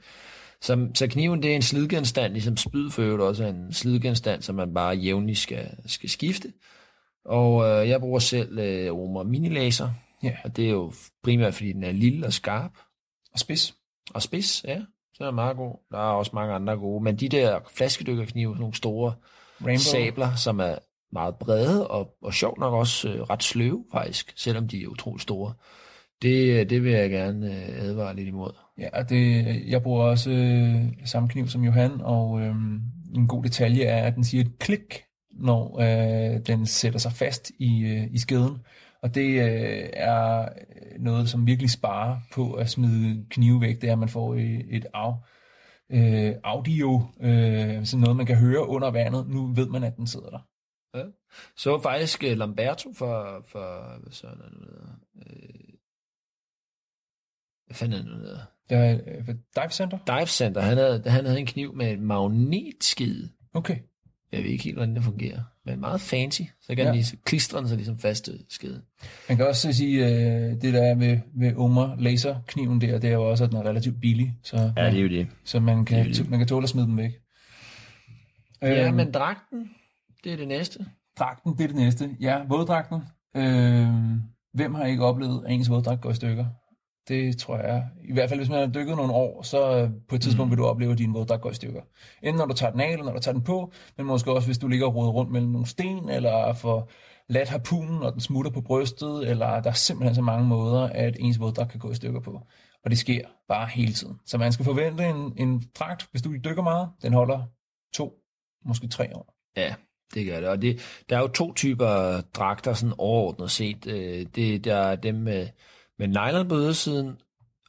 [0.61, 4.43] Så, så kniven det er en slidgenstand, ligesom spyd for øvrigt også er en slidgenstand,
[4.43, 6.53] som man bare jævnligt skal, skal skifte.
[7.25, 9.91] Og øh, jeg bruger selv øh, Omar Minilaser,
[10.23, 10.37] Ja.
[10.45, 12.71] og det er jo primært, fordi den er lille og skarp.
[13.33, 13.75] Og spids.
[14.15, 14.81] Og spids, ja.
[15.15, 15.75] Så er den meget god.
[15.91, 17.05] Der er også mange andre gode.
[17.05, 19.15] Men de der flaskedykkerknive, nogle store
[19.61, 19.79] Rainbow.
[19.79, 20.75] sabler, som er
[21.13, 25.23] meget brede og, og sjovt nok også øh, ret sløve faktisk, selvom de er utroligt
[25.23, 25.53] store.
[26.23, 28.53] Det, øh, det vil jeg gerne øh, advare lidt imod.
[28.79, 32.55] Ja, og det, jeg bruger også øh, samme kniv som Johan, og øh,
[33.15, 37.51] en god detalje er, at den siger et klik, når øh, den sætter sig fast
[37.59, 38.59] i, øh, i skeden.
[39.05, 40.49] Og det øh, er
[40.99, 44.77] noget, som virkelig sparer på at smide knive væk, det er, at man får et,
[44.77, 45.15] et af,
[45.91, 49.29] øh, audio, øh, sådan noget, man kan høre under vandet.
[49.29, 50.39] Nu ved man, at den sidder der.
[51.57, 54.99] Så faktisk øh, Lamberto for, for hvad så er det nu hedder?
[55.17, 55.75] Øh,
[57.67, 58.45] hvad fanden er det nu hedder?
[58.71, 59.99] Der er øh, Dive Center?
[60.07, 63.29] Dive Center, han havde, han havde en kniv med et magnetskid.
[63.55, 63.79] Okay.
[64.35, 66.43] Jeg ved ikke helt, hvordan det fungerer, men meget fancy.
[66.61, 66.93] Så kan ja.
[66.93, 68.83] Lige klistre den sig ligesom fast skede.
[69.29, 73.15] Man kan også sige, øh, det der er ved, ved Omar laserkniven der, det er
[73.15, 75.29] jo også, at den er relativt billig, så, Ja, det er jo det.
[75.45, 76.31] så man, det kan, jo det.
[76.31, 77.13] man kan tåle at smide dem væk.
[78.63, 79.71] Ja, Øhm, men dragten,
[80.25, 80.87] det er det næste.
[81.19, 82.11] Dragten, det er det næste.
[82.21, 83.01] Ja, våddragten.
[83.37, 83.89] Øh,
[84.55, 86.47] hvem har ikke oplevet, at ens våddragt går i stykker?
[87.09, 87.89] Det tror jeg.
[88.05, 90.51] I hvert fald, hvis man har dykket nogle år, så øh, på et tidspunkt Mm.
[90.51, 91.81] vil du opleve, at din våddragt går i stykker.
[92.23, 94.49] Enten når du tager den af, eller når du tager den på, men måske også,
[94.49, 96.91] hvis du ligger og rundt mellem nogle sten, eller får
[97.29, 101.17] lat harpunen, og den smutter på brystet, eller der er simpelthen så mange måder, at
[101.21, 102.41] ens våddragt kan gå i stykker på.
[102.85, 104.15] Og det sker bare hele tiden.
[104.27, 107.43] Så man skal forvente en, en dragt, hvis du dykker meget, den holder
[107.95, 108.13] to,
[108.67, 109.35] måske tre år.
[109.57, 109.75] Ja,
[110.15, 110.49] det gør det.
[110.49, 113.87] Og det, der er jo to typer dragter, sådan overordnet set.
[113.87, 115.49] Øh, Det, der er dem med,
[115.99, 117.17] med nylon på ydersiden,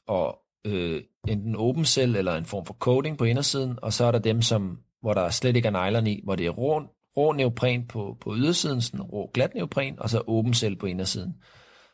[0.07, 4.11] og øh, enten open cell eller en form for coating på indersiden, og så er
[4.11, 6.81] der dem, som, hvor der slet ikke er nylon i, hvor det er rå,
[7.17, 11.33] rå neopren på, på ydersiden, sådan rå glat neopren, og så open cell på indersiden.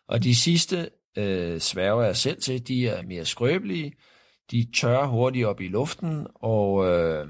[0.08, 3.94] Og de sidste øh, sværger jeg selv til, de er mere skrøbelige,
[4.52, 7.28] de tørrer hurtigt op i luften, og øh,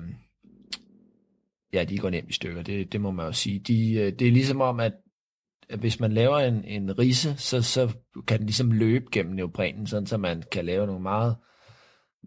[1.73, 3.59] ja, de går nemt i stykker, det, det må man jo sige.
[3.59, 4.93] De, øh, det er ligesom om, at
[5.79, 7.89] hvis man laver en, en rise, så, så
[8.27, 11.36] kan den ligesom løbe gennem neoprenen, sådan så man kan lave nogle meget,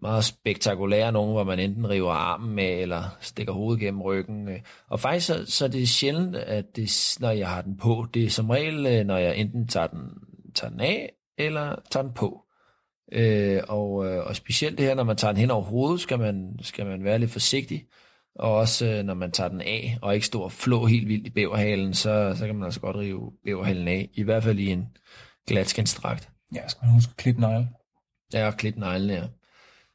[0.03, 4.49] meget spektakulære nogle, hvor man enten river armen med, eller stikker hovedet gennem ryggen.
[4.49, 4.61] Øh.
[4.89, 8.25] Og faktisk så, så er det sjældent, at det, når jeg har den på, det
[8.25, 10.01] er som regel, øh, når jeg enten tager den,
[10.55, 12.45] tager den af, eller tager den på.
[13.13, 16.19] Øh, og, øh, og specielt det her, når man tager den hen over hovedet, skal
[16.19, 17.85] man, skal man være lidt forsigtig.
[18.39, 21.27] Og også øh, når man tager den af, og ikke stå og flå helt vildt
[21.27, 24.09] i bæverhalen, så, så kan man altså godt rive bæverhalen af.
[24.15, 24.87] I hvert fald i en
[25.47, 26.29] glatskensdragt.
[26.55, 27.69] Ja, skal man huske at klippe negle.
[28.33, 29.27] Ja, og klippe neglene, ja.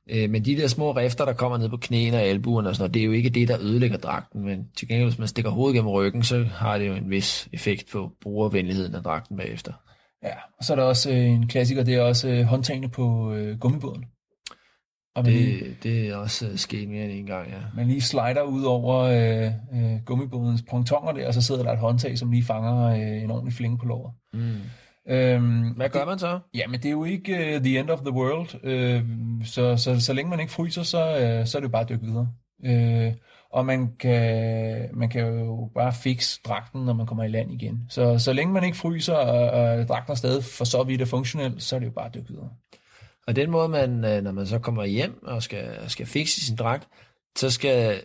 [0.09, 2.83] Øh, men de der små rifter, der kommer ned på knæene og albuerne og sådan
[2.83, 4.45] noget, det er jo ikke det, der ødelægger dragten.
[4.45, 7.49] Men til gengæld, hvis man stikker hovedet gennem ryggen, så har det jo en vis
[7.53, 9.73] effekt på brugervenligheden af dragten bagefter.
[10.23, 13.33] Ja, og så er der også øh, en klassiker, det er også øh, håndtagene på
[13.33, 14.05] øh, gummibåden.
[15.15, 17.57] Og man, lige, Det, det er også øh, sket mere end en gang, ja.
[17.75, 21.79] man lige slider ud over øh, øh, gummibådens pontoner der, og så sidder der et
[21.79, 24.13] håndtag, som lige fanger øh, en ordentlig flinge på låret.
[24.33, 24.55] Mm.
[25.07, 26.39] Øhm, Hvad gør man så?
[26.53, 28.55] Ja, men det er jo ikke uh, the end of the world.
[28.55, 31.81] Uh, så, så, så længe man ikke fryser, så, uh, så er det jo bare
[31.81, 32.29] at dykke videre.
[32.69, 33.13] Uh,
[33.51, 37.85] og man kan, man kan jo bare fikse dragten, når man kommer i land igen.
[37.89, 41.05] Så, så længe man ikke fryser, og, og dragten er stadig for så vidt er
[41.05, 42.49] funktionel, så er det jo bare at dykke videre.
[43.29, 46.55] Og den måde, man, øh, når man så kommer hjem og skal, skal fikse sin
[46.55, 46.87] dragt,
[47.37, 48.03] så skal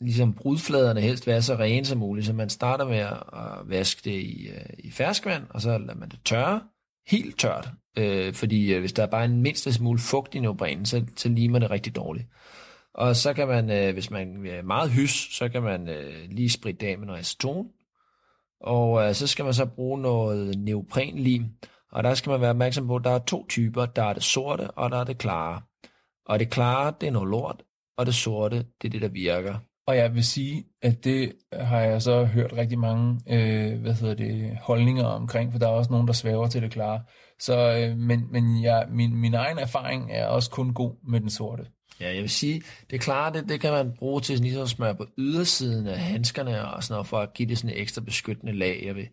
[0.00, 3.14] ligesom brudfladerne helst være så rene som muligt, så man starter med at
[3.64, 6.60] vaske det i, øh, i ferskvand, og så lader man det tørre,
[7.06, 10.86] helt tørt, øh, fordi øh, hvis der er bare en mindste smule fugt i neoprenen,
[10.86, 12.26] så, så limer det rigtig dårligt.
[12.94, 16.50] Og så kan man, øh, hvis man er meget hys, så kan man øh, lige
[16.50, 17.66] spritte det af med noget aceton,
[18.60, 21.44] og øh, så skal man så bruge noget neoprenlim,
[21.92, 23.86] og der skal man være opmærksom på, at der er to typer.
[23.86, 25.62] Der er det sorte, og der er det klare.
[26.26, 27.62] Og det klare, det er noget lort,
[27.98, 29.58] og det sorte, det er det, der virker.
[29.86, 34.14] Og jeg vil sige, at det har jeg så hørt rigtig mange øh, hvad hedder
[34.14, 37.02] det, holdninger omkring, for der er også nogen, der svæver til det klare.
[37.40, 41.30] Så, øh, men men jeg, min, min egen erfaring er også kun god med den
[41.30, 41.66] sorte.
[42.00, 44.94] Ja, jeg vil sige, det klare, det, det kan man bruge til ligesom at smøre
[44.94, 48.52] på ydersiden af handskerne og sådan noget, for at give det sådan et ekstra beskyttende
[48.52, 48.82] lag.
[48.86, 49.08] Jeg vil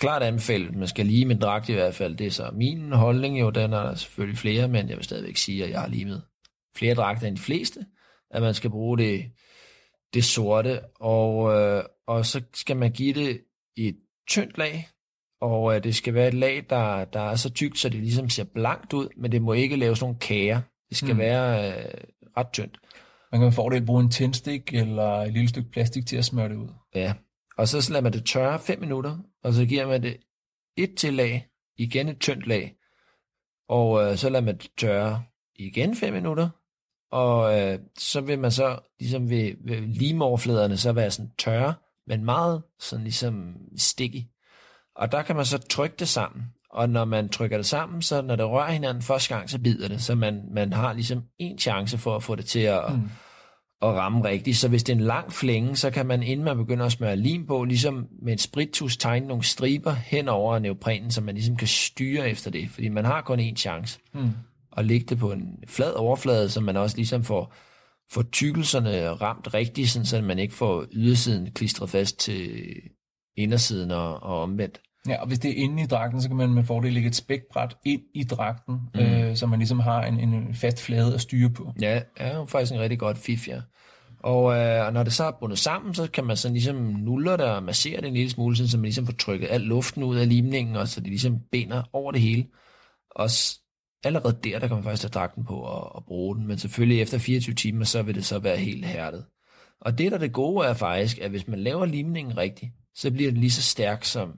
[0.00, 2.16] klart anbefale, man skal lige med en dragt i hvert fald.
[2.16, 5.36] Det er så min holdning jo, den er der selvfølgelig flere, men jeg vil stadigvæk
[5.36, 6.22] sige, at jeg har limet
[6.76, 7.80] flere dragter end de fleste,
[8.30, 9.24] at man skal bruge det,
[10.14, 13.40] det sorte, og, øh, og så skal man give det
[13.76, 13.96] et
[14.28, 14.88] tyndt lag,
[15.40, 18.28] og øh, det skal være et lag, der, der er så tykt, så det ligesom
[18.28, 20.60] ser blankt ud, men det må ikke lave sådan nogle kager.
[20.88, 21.18] Det skal mm.
[21.18, 21.94] være øh,
[22.36, 22.78] ret tyndt.
[23.32, 26.48] Man kan med fordel bruge en tændstik eller et lille stykke plastik til at smøre
[26.48, 26.68] det ud.
[26.94, 27.14] Ja,
[27.58, 30.16] og så lader man det tørre 5 minutter, og så giver man det
[30.76, 32.74] et til lag, igen et tyndt lag,
[33.68, 35.24] og øh, så lader man det tørre
[35.54, 36.48] igen 5 minutter,
[37.10, 41.74] og øh, så vil man så, ligesom ved, ved limeoverfladerne, så være sådan tørre,
[42.06, 44.22] men meget sådan ligesom sticky.
[44.96, 48.22] Og der kan man så trykke det sammen, og når man trykker det sammen, så
[48.22, 51.58] når det rører hinanden første gang, så bider det, så man, man har ligesom en
[51.58, 53.10] chance for at få det til at, Mm
[53.82, 54.56] at ramme rigtigt.
[54.56, 57.16] Så hvis det er en lang flænge, så kan man, inden man begynder at smøre
[57.16, 61.56] lim på, ligesom med en sprittus tegne nogle striber hen over neoprenen, så man ligesom
[61.56, 64.30] kan styre efter det, fordi man har kun én chance Mm.
[64.76, 67.54] at lægge det på en flad overflade, så man også ligesom får,
[68.12, 72.72] får tykkelserne ramt rigtigt, sådan, så man ikke får ydersiden klistret fast til
[73.36, 74.80] indersiden og, og omvendt.
[75.08, 77.16] Ja, og hvis det er inde i dragten, så kan man med fordel lægge et
[77.16, 79.00] spækbræt ind i dragten, mm.
[79.00, 81.72] Øh, så man ligesom har en, en fast flade at styre på.
[81.80, 83.60] Ja, er jo faktisk en rigtig godt fif, ja.
[84.22, 87.36] Og, øh, og når det så er bundet sammen, så kan man sådan ligesom nuller
[87.36, 90.16] det og massere det en lille smule, så man ligesom får trykket al luften ud
[90.16, 92.46] af limningen, og så det ligesom binder over det hele.
[93.10, 93.30] Og
[94.04, 97.00] allerede der, der kan man faktisk tage dragten på og, og bruge den, men selvfølgelig
[97.00, 99.24] efter 24 timer, så vil det så være helt hærdet.
[99.80, 103.10] Og det, der er det gode er faktisk, at hvis man laver limningen rigtigt, så
[103.10, 104.32] bliver den lige så stærk som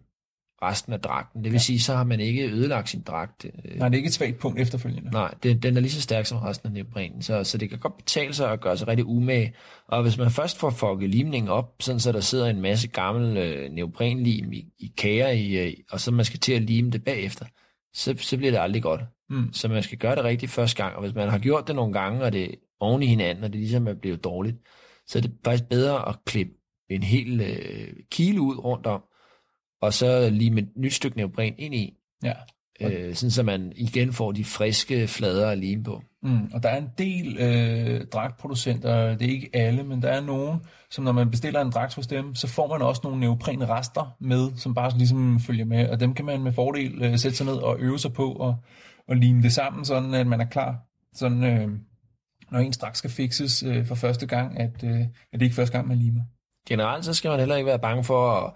[0.63, 1.45] resten af dragten.
[1.45, 1.63] Det vil Ja.
[1.63, 3.45] sige, så har man ikke ødelagt sin dragt.
[3.45, 5.11] øh, Nej, det er ikke et svagt punkt efterfølgende.
[5.11, 7.79] Nej, det, den er lige så stærk som resten af neoprenen, så, så det kan
[7.79, 9.55] godt betale sig at gøre sig rigtig umage.
[9.89, 13.37] Og hvis man først får fucket limningen op, sådan så der sidder en masse gammel
[13.37, 17.05] øh, neoprenlim i, i kager, i, øh, og så man skal til at lime det
[17.05, 17.47] bagefter,
[17.95, 19.01] så, så bliver det aldrig godt.
[19.31, 19.53] Mm.
[19.53, 21.93] Så man skal gøre det rigtigt første gang, og hvis man har gjort det nogle
[21.93, 24.57] gange, og det er oven i hinanden, og det ligesom er blevet dårligt,
[25.07, 26.53] så er det faktisk bedre at klippe
[26.91, 29.03] en hel øh, kile ud rundt om,
[29.83, 32.33] og så lime et nyt stykke neopren ind i, Ja.
[32.81, 36.03] øh, sådan så man igen får de friske flader at lime på.
[36.23, 36.51] Mm.
[36.55, 40.61] Og der er en del øh, dragtproducenter, det er ikke alle, men der er nogen,
[40.91, 44.51] som når man bestiller en dragt hos dem, så får man også nogle neoprenrester med,
[44.57, 47.55] som bare ligesom følger med, og dem kan man med fordel øh, sætte sig ned
[47.55, 48.57] og øve sig på og,
[49.09, 50.77] og lime det sammen, sådan at man er klar.
[51.15, 51.69] Sådan, øh,
[52.51, 55.57] når ens dragt skal fikses øh, for første gang, at, øh, at det ikke er
[55.57, 56.23] første gang, man limer.
[56.69, 58.53] Generelt så skal man heller ikke være bange for, at,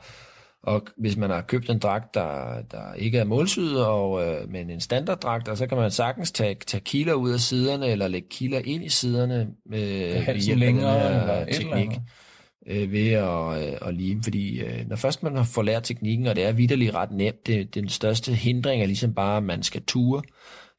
[0.67, 4.71] og hvis man har købt en dragt, der, der ikke er målsyet, og, øh, men
[4.71, 8.29] en standarddragt, og så kan man sagtens tage, tage kilder ud af siderne, eller lægge
[8.31, 11.99] kilder ind i siderne øh, ved halsen hjælp af den her teknik
[12.67, 16.27] øh, ved at, øh, at lime, fordi øh, når først man har fået lært teknikken,
[16.27, 19.63] og det er vidderligt ret nemt, det, den største hindring er ligesom bare, at man
[19.63, 20.23] skal ture,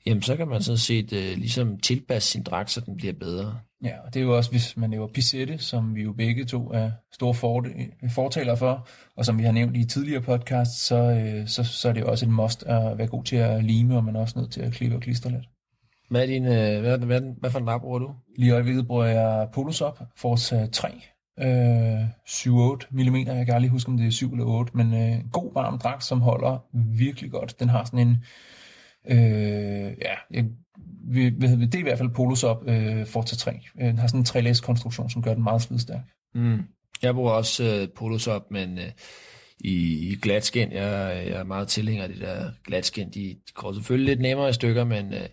[0.05, 3.59] jamen så kan man sådan set øh, ligesom tilpasse sin dragt, så den bliver bedre.
[3.83, 6.71] Ja, og det er jo også, hvis man laver pisette, som vi jo begge to
[6.71, 7.65] er store for,
[8.09, 11.93] fortalere for, og som vi har nævnt i tidligere podcast, så, øh, så, så er
[11.93, 14.39] det jo også et must at være god til at lime, og man er også
[14.39, 15.45] nødt til at klippe og klistre lidt.
[16.09, 18.15] Hvad, er din, øh, hvad, hvad, hvad for en dragt bruger du?
[18.37, 21.01] Lige i øjeblikket bruger jeg Polosop Forza 3,
[21.39, 23.15] Øh, 7-8 mm.
[23.15, 26.03] Jeg kan aldrig huske, om det er 7 eller 8, men øh, god varm dragt,
[26.03, 26.65] som holder
[26.97, 27.59] virkelig godt.
[27.59, 28.23] Den har sådan en,
[29.09, 30.45] øh, ja, jeg,
[31.07, 33.51] vi, det er i hvert fald Polosop øh, Forza 3.
[33.81, 36.01] Øh, den har sådan en trælæs konstruktion, som gør den meget slidstærk.
[36.35, 36.59] Mm.
[37.01, 38.91] Jeg bruger også øh, Polosop, men øh,
[39.59, 40.71] i, i glatskin.
[40.71, 43.09] Jeg, jeg er meget tilhænger af det der glatskin.
[43.09, 45.13] De går selvfølgelig lidt nemmere i stykker, men...
[45.13, 45.29] Øh,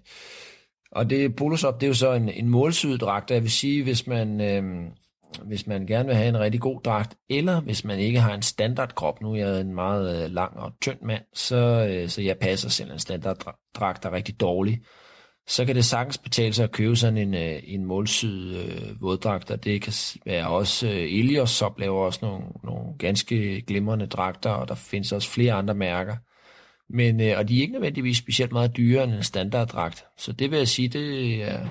[0.92, 4.06] og det Polosop, det er jo så en, en målsyet dragt, jeg vil sige, hvis
[4.06, 4.62] man, øh,
[5.42, 8.42] hvis man gerne vil have en rigtig god dragt, eller hvis man ikke har en
[8.42, 12.38] standardkrop, nu er jeg en meget øh, lang og tynd mand, så, øh, så jeg
[12.38, 14.82] passer selv en standarddragt, der er rigtig dårlig,
[15.46, 19.50] så kan det sagtens betale sig at købe sådan en, øh, en målsyd øh, våddragt,
[19.50, 19.92] og det kan
[20.24, 25.12] være også øh, Elios, som laver også nogle, nogle ganske glimrende dragter, og der findes
[25.12, 26.16] også flere andre mærker.
[26.88, 30.50] Men, øh, og de er ikke nødvendigvis specielt meget dyrere end en standarddragt, så det
[30.50, 31.66] vil jeg sige, det er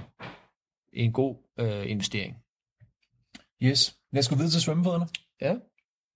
[0.94, 2.36] en god øh, investering.
[3.64, 3.96] Yes.
[4.12, 5.08] Lad os gå videre til svømmefødderne.
[5.42, 5.56] Ja.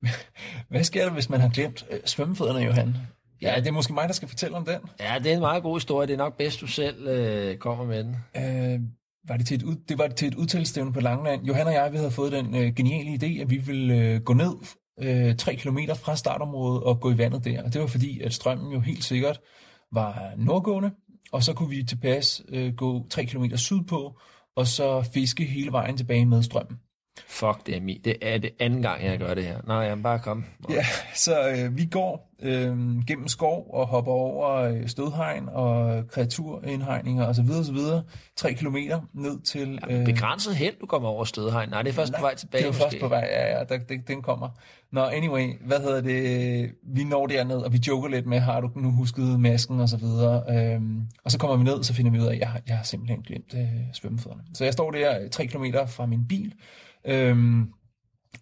[0.70, 2.96] Hvad sker der, hvis man har glemt øh, svømmefødderne, Johan?
[3.42, 4.80] Ja, det er måske mig, der skal fortælle om den.
[5.00, 6.08] Ja, det er en meget god historie.
[6.08, 8.16] Det er nok bedst, du selv øh, kommer med den.
[8.38, 8.80] Øh,
[9.28, 11.46] var det, til et ud, det var til et udtalelsestævne på Langland.
[11.46, 14.34] Johan og jeg, vi havde fået den øh, geniale idé, at vi ville øh, gå
[14.34, 14.54] ned
[15.00, 17.64] øh, 3 km fra startområdet og gå i vandet der.
[17.64, 19.42] Og det var fordi, at strømmen jo helt sikkert
[19.92, 20.92] var nordgående,
[21.32, 24.20] og så kunne vi tilpas øh, gå 3 km sydpå,
[24.56, 26.78] og så fiske hele vejen tilbage med strømmen.
[27.28, 28.02] Fuck, det er, mi.
[28.06, 29.58] det er det anden gang, jeg gør det her.
[29.68, 30.46] Nej, jeg bare kom.
[30.70, 37.28] Ja, så øh, vi går øh, gennem skov og hopper over øh, stødhegn og kreaturindhegninger
[37.28, 37.50] osv.
[37.60, 37.78] osv.
[38.36, 39.80] Tre kilometer ned til...
[39.90, 41.70] Øh, ja, begrænset held, du kommer over stødhegn.
[41.70, 42.64] Nej, det er først nej, på vej tilbage.
[42.64, 44.50] Det er først på vej, ja, ja, der, det, den kommer.
[44.92, 46.72] Nå, anyway, hvad hedder det?
[46.84, 49.98] Vi når derned, og vi joker lidt med, har du nu husket masken og så
[49.98, 50.44] videre.
[50.50, 52.84] Øhm, og så kommer vi ned, så finder vi ud af, at jeg, jeg har
[52.84, 54.44] simpelthen glemt øh, svømmefødderne.
[54.54, 56.54] Så jeg står der tre kilometer fra min bil,
[57.08, 57.74] øhm,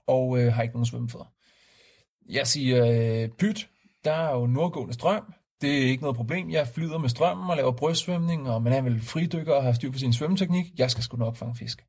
[0.08, 1.34] og øh, har ikke nogen svømmefødder.
[2.30, 3.70] Jeg siger, øh, pyt,
[4.04, 6.50] der er jo nordgående strøm, det er ikke noget problem.
[6.50, 9.92] Jeg flyder med strømmen og laver brystsvømning, og man er vel fridykker og har styr
[9.92, 10.66] på sin svømmeteknik.
[10.78, 11.86] Jeg skal sgu nok fange fisk.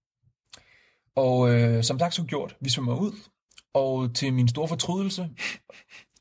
[1.16, 3.12] Og øh, som sagt så gjort, vi svømmer ud,
[3.74, 5.29] og til min store fortrydelse,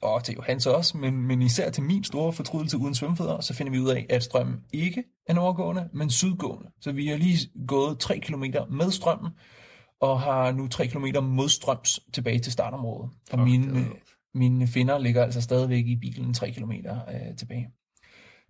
[0.01, 3.71] og til Johans også, men, men især til min store fortrydelse uden svømmefødder, så finder
[3.71, 6.69] vi ud af, at strømmen ikke er nordgående, men sydgående.
[6.81, 9.31] Så vi har lige gået 3 km med strømmen,
[10.05, 13.11] og har nu 3 km modstrøms tilbage til startområdet.
[13.31, 13.87] Og mine,
[14.33, 17.69] mine finder ligger altså stadigvæk i bilen 3 km øh, tilbage.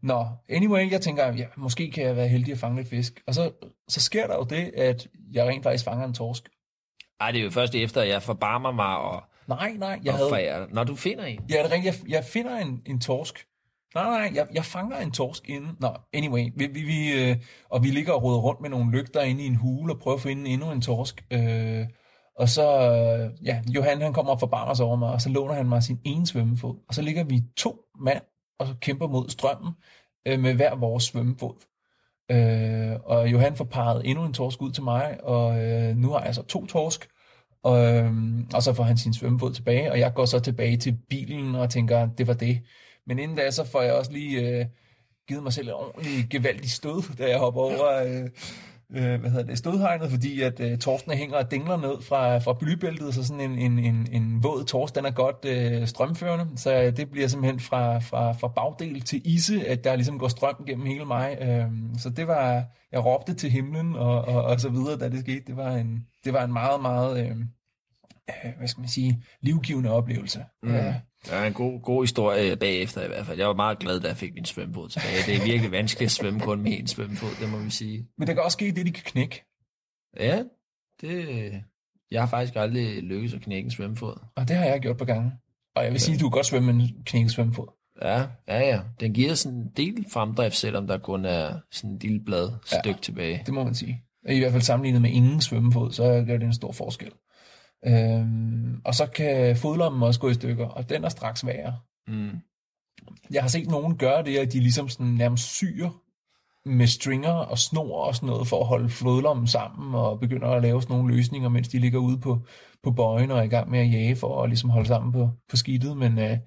[0.01, 3.23] Nå, anyway, jeg tænker, ja, måske kan jeg være heldig at fange lidt fisk.
[3.27, 3.51] Og så,
[3.87, 6.49] så sker der jo det, at jeg rent faktisk fanger en torsk.
[7.19, 9.23] Ej, det er jo først efter, at jeg forbarmer mig og...
[9.47, 10.67] Nej, nej, jeg og havde...
[10.73, 11.39] Når du finder en?
[11.49, 13.45] Ja, det er jeg, jeg finder en, en torsk.
[13.95, 15.71] Nej, nej, jeg, jeg fanger en torsk inden.
[15.79, 17.37] Nå, anyway, vi, vi, vi, øh,
[17.69, 20.17] og vi ligger og råder rundt med nogle lygter inde i en hule og prøver
[20.17, 21.25] at finde endnu en torsk.
[21.31, 21.87] Øh,
[22.39, 25.53] og så, øh, ja, Johan han kommer og forbarmer sig over mig, og så låner
[25.53, 26.75] han mig sin ene svømmefod.
[26.87, 28.21] Og så ligger vi to mand
[28.59, 29.73] og kæmper mod strømmen
[30.27, 31.55] øh, med hver vores svømmefod.
[32.31, 36.23] Øh, og Johan får parret endnu en torsk ud til mig, og øh, nu har
[36.25, 37.09] jeg så to torsk.
[37.63, 38.11] Og, øh,
[38.53, 41.69] og så får han sin svømmefod tilbage, og jeg går så tilbage til bilen og
[41.69, 42.61] tænker, det var det.
[43.07, 44.65] Men inden da, så får jeg også lige øh,
[45.27, 48.29] givet mig selv et ordentligt gevaldigt stød, da jeg hopper over øh,
[48.89, 52.53] øh, hvad hedder det, stødhegnet, fordi at øh, torskene hænger og dingler ned fra, fra
[52.53, 56.81] blybæltet, så sådan en, en, en, en våd torsk, den er godt øh, strømførende, så
[56.81, 60.63] øh, det bliver simpelthen fra, fra, fra bagdel til isse, at der ligesom går strøm
[60.67, 61.37] gennem hele mig.
[61.41, 65.19] Øh, så det var, jeg råbte til himlen og, og, og så videre, da det
[65.19, 65.43] skete.
[65.47, 67.35] Det var en, det var en meget, meget, øh,
[68.57, 70.45] hvad skal man sige, livgivende oplevelse.
[70.63, 70.73] Mm.
[70.73, 70.95] Ja.
[71.31, 73.37] Ja, en god, god historie bagefter i hvert fald.
[73.37, 75.17] Jeg var meget glad, da jeg fik min svømmefod tilbage.
[75.25, 78.07] Det er virkelig vanskeligt at svømme kun med en svømmefod, det må vi sige.
[78.17, 79.45] Men der kan også ske det, de kan knække.
[80.19, 80.43] Ja,
[81.01, 81.63] det...
[82.11, 84.15] Jeg har faktisk aldrig lykkes at knække en svømmefod.
[84.35, 85.31] Og det har jeg gjort på gange.
[85.75, 87.67] Og jeg vil sige, at du kan godt svømme med en knækket svømmefod.
[88.01, 88.81] Ja, ja, ja.
[88.99, 92.89] Den giver sådan en del fremdrift, selvom der kun er sådan en lille blad stykke
[92.89, 93.43] ja, tilbage.
[93.45, 94.01] det må man sige.
[94.29, 97.11] I hvert fald sammenlignet med ingen svømmefod, så gør det en stor forskel.
[97.87, 101.79] Øhm, og så kan fodlommen også gå i stykker, og den er straks værre.
[102.07, 102.31] Mm.
[103.31, 105.89] Jeg har set nogen gøre det, at de ligesom sådan nærmest syr
[106.65, 110.61] med stringer og snor og sådan noget, for at holde fodlommen sammen, og begynder at
[110.61, 112.39] lave sådan nogle løsninger, mens de ligger ude på,
[112.83, 115.29] på bøjen og er i gang med at jage, for at ligesom holde sammen på,
[115.49, 116.37] på skidtet, men øh,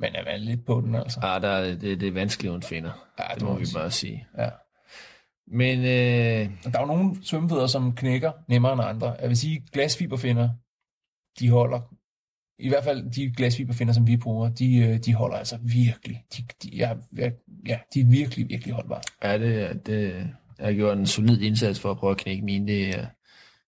[0.00, 1.20] man er lidt på den altså.
[1.22, 2.90] Ja, der, er, det, det er vanskeligt, hun finder.
[3.18, 3.78] Ja, det, det må vi sige.
[3.78, 4.26] bare sige.
[4.38, 4.48] Ja.
[5.50, 6.50] Men øh...
[6.64, 9.16] der er jo nogle svømmefødder, som knækker nemmere end andre.
[9.20, 10.48] Jeg vil sige, glasfiberfinder,
[11.38, 11.80] de holder,
[12.58, 16.42] i hvert fald de glasfiberfinder, som vi bruger, de, øh, de holder altså virkelig, de,
[16.62, 16.92] de, ja,
[17.66, 19.00] ja, de er virkelig, virkelig holdbare.
[19.24, 20.26] Ja, det, det,
[20.58, 23.08] jeg har gjort en solid indsats for at prøve at knække mine, det,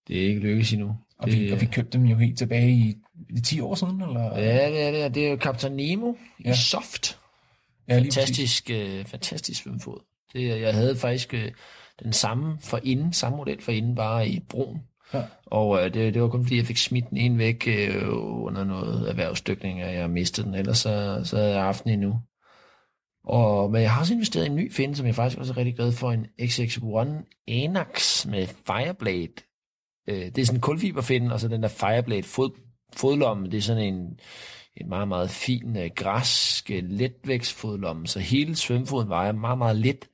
[0.08, 0.96] det er ikke lykkes endnu.
[1.18, 2.96] Og, vi, Det- og vi købte dem jo helt tilbage i,
[3.36, 4.38] i 10 år siden, eller?
[4.38, 5.14] Ja, det er det.
[5.14, 6.14] Det er jo Captain Nemo
[6.44, 6.50] Ja.
[6.50, 7.18] i soft.
[7.88, 10.00] Ja, fantastisk, øh, fantastisk svømmefod.
[10.32, 11.50] Det, jeg havde faktisk øh,
[12.02, 14.80] den samme for inden, samme model for inden, bare i brun.
[15.14, 15.22] Ja.
[15.46, 18.08] Og øh, det, det var kun fordi, jeg fik smidt den ene væk øh,
[18.44, 22.20] under noget erhvervsdykning, og jeg mistede den, ellers så, så havde jeg haft den endnu.
[23.24, 25.56] Og, men jeg har også investeret i en ny finde, som jeg faktisk også er
[25.56, 27.08] rigtig glad for, en XX1
[27.48, 29.32] Anax med Fireblade.
[30.08, 32.50] Øh, det er sådan en kulfiberfinde, og så den der Fireblade fod,
[32.96, 34.20] fodlomme, det er sådan en,
[34.76, 40.08] en meget, meget fin øh, græsk øh, letvægtsfodlomme, så hele svømfoden vejer meget, meget let.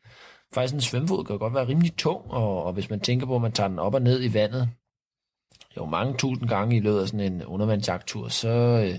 [0.55, 3.43] Faktisk en svømfod kan godt være rimelig tung, og, og hvis man tænker på, at
[3.43, 4.69] man tager den op og ned i vandet,
[5.77, 8.99] jo mange tusind gange i løbet af sådan en undervandsjagttur, så, øh,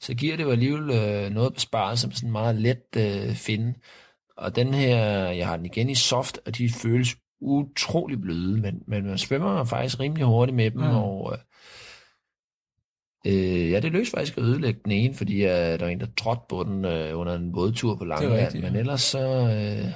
[0.00, 3.74] så giver det jo alligevel øh, noget besparelse som sådan meget let øh, finde.
[4.36, 4.98] Og den her,
[5.30, 9.64] jeg har den igen i soft, og de føles utrolig bløde, men, men man svømmer
[9.64, 10.96] faktisk rimelig hurtigt med dem, Mm.
[10.96, 11.38] og
[13.26, 16.06] øh, ja, det løs faktisk at ødelægge den ene, fordi øh, der var en, der
[16.16, 18.70] trådte på den øh, under en bådtur på Langeland, rigtigt, ja.
[18.70, 19.92] men ellers så, øh,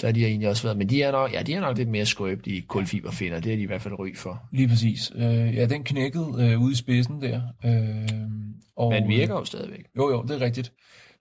[0.00, 1.88] så har de egentlig også været, men de er nok, ja, de er nok lidt
[1.88, 4.42] mere skrøbelige kulfiberfinder, det er de i hvert fald ry for.
[4.52, 5.12] Lige præcis.
[5.14, 7.40] Øh, ja, den knækkede øh, ude i spidsen der.
[7.64, 8.08] Øh,
[8.76, 9.84] og, Men virker jo stadigvæk.
[9.96, 10.72] Jo, jo, det er rigtigt.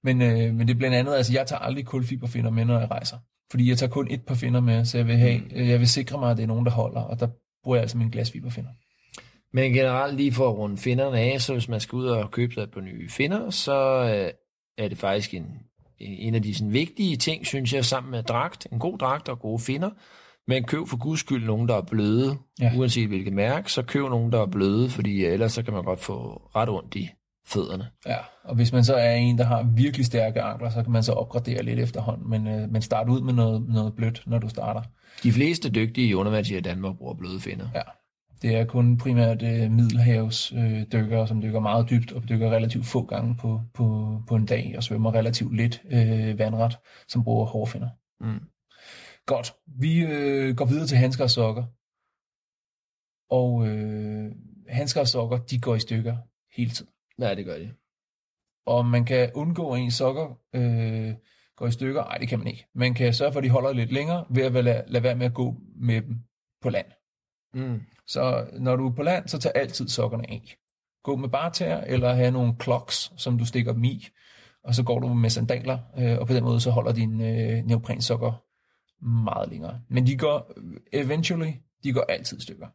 [0.04, 2.92] Men, øh, men det er blandt andet, altså jeg tager aldrig kulfiberfinder med, når jeg
[2.92, 3.18] rejser.
[3.52, 5.52] Fordi jeg tager kun et par finder med, så jeg vil, have, Mm.
[5.56, 7.28] øh, jeg vil sikre mig, at det er nogen, der holder, og der
[7.64, 8.70] bruger jeg altså mine glasfiberfinder.
[9.54, 12.54] Men generelt lige for at runde finderne af, så hvis man skal ud og købe
[12.54, 13.76] sig på nye finder, så
[14.16, 14.32] øh,
[14.84, 15.46] er det faktisk en,
[16.00, 18.68] en af de sådan, vigtige ting, synes jeg, sammen med dragt.
[18.72, 19.90] En god dragt og gode finder.
[20.48, 22.72] Men køb for guds skyld nogen, der er bløde, Ja.
[22.78, 25.84] uanset hvilket mærke, så køb nogen, der er bløde, fordi øh, ellers så kan man
[25.84, 27.10] godt få ret ondt i
[27.48, 27.88] fødderne.
[28.08, 31.04] Ja, og hvis man så er en, der har virkelig stærke ankler, så kan man
[31.04, 34.50] så opgradere lidt efterhånden, men, øh, men start ud med noget, noget blødt, når du
[34.50, 34.82] starter.
[35.24, 37.68] De fleste dygtige undervandsjæger i Danmark bruger bløde finder.
[37.76, 37.82] Ja,
[38.42, 42.86] det er kun primært øh, middelhavs øh, dykkere, som dykker meget dybt og dykker relativt
[42.86, 46.78] få gange på, på, på en dag og svømmer relativt lidt øh, vandret,
[47.08, 47.90] som bruger hårfinder.
[48.20, 48.40] Mm.
[49.26, 51.64] Godt, vi øh, går videre til handsker og sokker.
[53.30, 54.32] Og øh,
[54.68, 56.18] handsker og sokker, de går i stykker
[56.56, 56.92] hele tiden.
[57.20, 57.72] Ja, det gør de.
[58.66, 61.14] Og man kan undgå, at ens sokker øh,
[61.56, 62.04] går i stykker.
[62.04, 62.66] Nej, det kan man ikke.
[62.76, 65.26] Man kan sørge for, at de holder lidt længere ved at lade, lade være med
[65.26, 66.16] at gå med dem
[66.62, 66.86] på land.
[67.54, 67.82] Mm.
[68.08, 70.56] Så når du er på land, så tag altid sokkerne af.
[71.04, 74.08] Gå med bare tæer, eller have nogle clocks, som du stikker dem i,
[74.64, 77.66] og så går du med sandaler, øh, og på den måde så holder dine øh,
[77.66, 78.44] neoprensokker
[79.06, 79.82] meget længere.
[79.90, 80.52] Men de går
[80.94, 81.52] eventually,
[81.84, 82.68] de går altid stykker.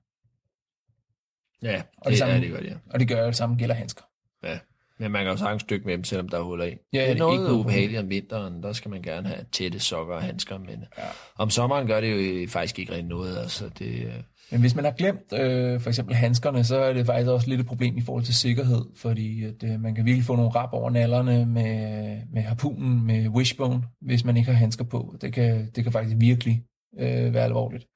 [1.63, 2.81] Ja, Og det, det samme- ja, det gør de.
[2.91, 4.03] Og det gør det samme gælder handsker.
[4.45, 4.59] Ja.
[4.99, 6.69] Men man kan jo sagtens stykke med dem, selvom der er huller i.
[6.93, 8.63] Ja, det er det er noget ikke noget ubehageligt om vinteren.
[8.63, 10.59] Der skal man gerne have tætte sokker og handsker.
[10.59, 11.03] Men Ja.
[11.39, 13.39] om sommeren gør det jo faktisk ikke rigtig noget.
[13.39, 14.15] Altså, det, øh,
[14.51, 17.61] Men hvis man har glemt øh, for eksempel handskerne, så er det faktisk også lidt
[17.61, 20.69] et problem i forhold til sikkerhed, fordi at, øh, man kan virkelig få nogle rap
[20.73, 25.17] over nallerne med, med harpunen, med wishbone, hvis man ikke har handsker på.
[25.21, 26.63] Det kan, det kan faktisk virkelig
[26.99, 27.87] øh, være alvorligt.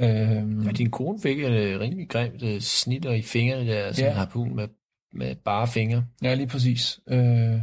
[0.00, 4.02] Øhm, ja, din kone fik et øh, rimelig grimt øh, snitter i fingrene der, som
[4.02, 4.06] Ja.
[4.08, 4.12] ja.
[4.14, 4.68] har harpun med,
[5.12, 6.04] med bare fingre.
[6.22, 7.00] Ja, lige præcis.
[7.08, 7.60] Øh,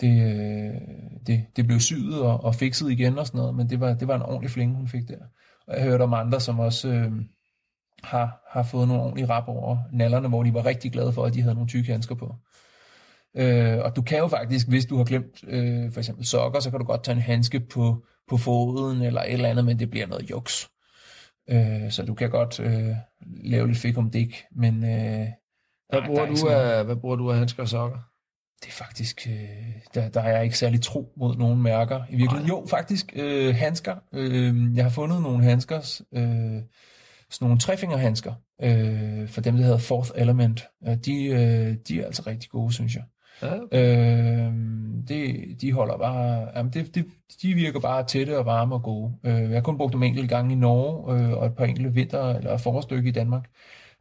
[0.00, 0.80] det, øh,
[1.26, 4.08] det, det blev syet og, og fikset igen og sådan noget, men det var, det
[4.08, 5.18] var en ordentlig flinge, hun fik der.
[5.68, 7.12] Og jeg hørte om andre, som også øh,
[8.02, 11.34] har, har fået nogle ordentlige rap over nallerne, hvor de var rigtig glade for, at
[11.34, 12.34] de havde nogle tykke handsker på.
[13.36, 16.70] Øh, og du kan jo faktisk, hvis du har glemt øh, for eksempel sokker, så
[16.70, 19.90] kan du godt tage en handske på, på foden eller et eller andet, men det
[19.90, 20.68] bliver noget juks.
[21.50, 22.96] Øh, så du kan godt øh,
[23.44, 24.84] lave lidt fik om dik, men...
[24.84, 25.28] Øh,
[25.88, 27.98] Hvad, bruger er du af, hvad bruger du af handsker og sokker?
[28.60, 32.00] Det er faktisk, øh, der, der er jeg ikke særlig tro mod nogen mærker.
[32.10, 33.96] I virkeligheden, jo, faktisk øh, handsker.
[34.12, 35.76] Øh, jeg har fundet nogle handsker,
[36.14, 36.62] øh,
[37.30, 38.32] sådan nogle trefingerhandsker,
[38.62, 40.64] øh, for dem, der hedder Fourth Element.
[40.88, 43.02] Øh, de, øh, de er altså rigtig gode, synes jeg.
[43.42, 44.52] Ja, Øh,
[45.08, 47.06] det, de holder bare, jamen det, det,
[47.42, 49.12] de virker bare tætte og varme og gode.
[49.24, 51.92] Øh, jeg har kun brugt dem enkelte gange i Norge, øh, og et par enkelte
[51.92, 53.44] vinter- eller forårsstykke i Danmark.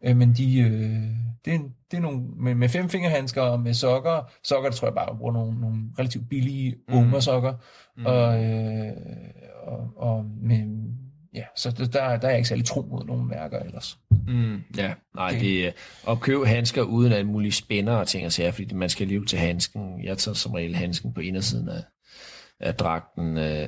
[0.06, 1.02] Øh, men de, øh,
[1.46, 1.60] det, er,
[1.92, 5.18] det er nogle, med, med femfingerhandsker og med sokker, sokker, der tror jeg bare, jeg
[5.18, 6.94] bruger nogle, nogle relativt billige Mm.
[6.96, 7.54] ungersokker,
[7.98, 8.06] Mm.
[8.06, 8.92] og, øh,
[9.64, 10.88] og, og med,
[11.34, 11.86] ja, så der,
[12.18, 13.98] der er jeg ikke særlig tro mod nogen mærker ellers.
[14.28, 15.72] Mm, ja, nej, Det- det, er
[16.10, 19.28] at købe handsker uden alle mulige spænder og ting og sager, fordi man skal alligevel
[19.28, 20.04] til handsken.
[20.04, 21.84] Jeg tager som regel handsken på indersiden af,
[22.60, 23.38] af dragten.
[23.38, 23.68] Øh,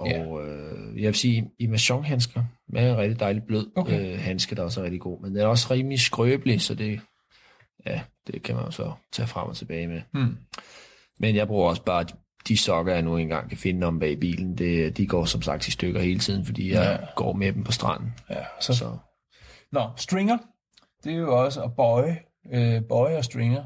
[0.00, 0.24] og Ja.
[0.46, 4.12] øh, jeg vil sige, immersionhandsker med en rigtig dejlig blød Okay.
[4.14, 5.20] øh, handske, der også er rigtig god.
[5.22, 7.00] Men den er også rimelig skrøbelig, så det,
[7.86, 10.02] ja, det kan man jo så tage frem og tilbage med.
[10.12, 10.36] Hmm.
[11.20, 12.04] Men jeg bruger også bare
[12.48, 14.58] de sokker, jeg nu engang kan finde om bag bilen.
[14.58, 17.06] Det, de går som sagt i stykker hele tiden, fordi jeg ja.
[17.16, 18.12] går med dem på stranden.
[18.30, 18.96] Ja, så, Så,
[19.72, 20.38] Nå, stringer.
[21.04, 22.18] det er jo også at bøje,
[22.52, 23.64] øh, bøje og stringer.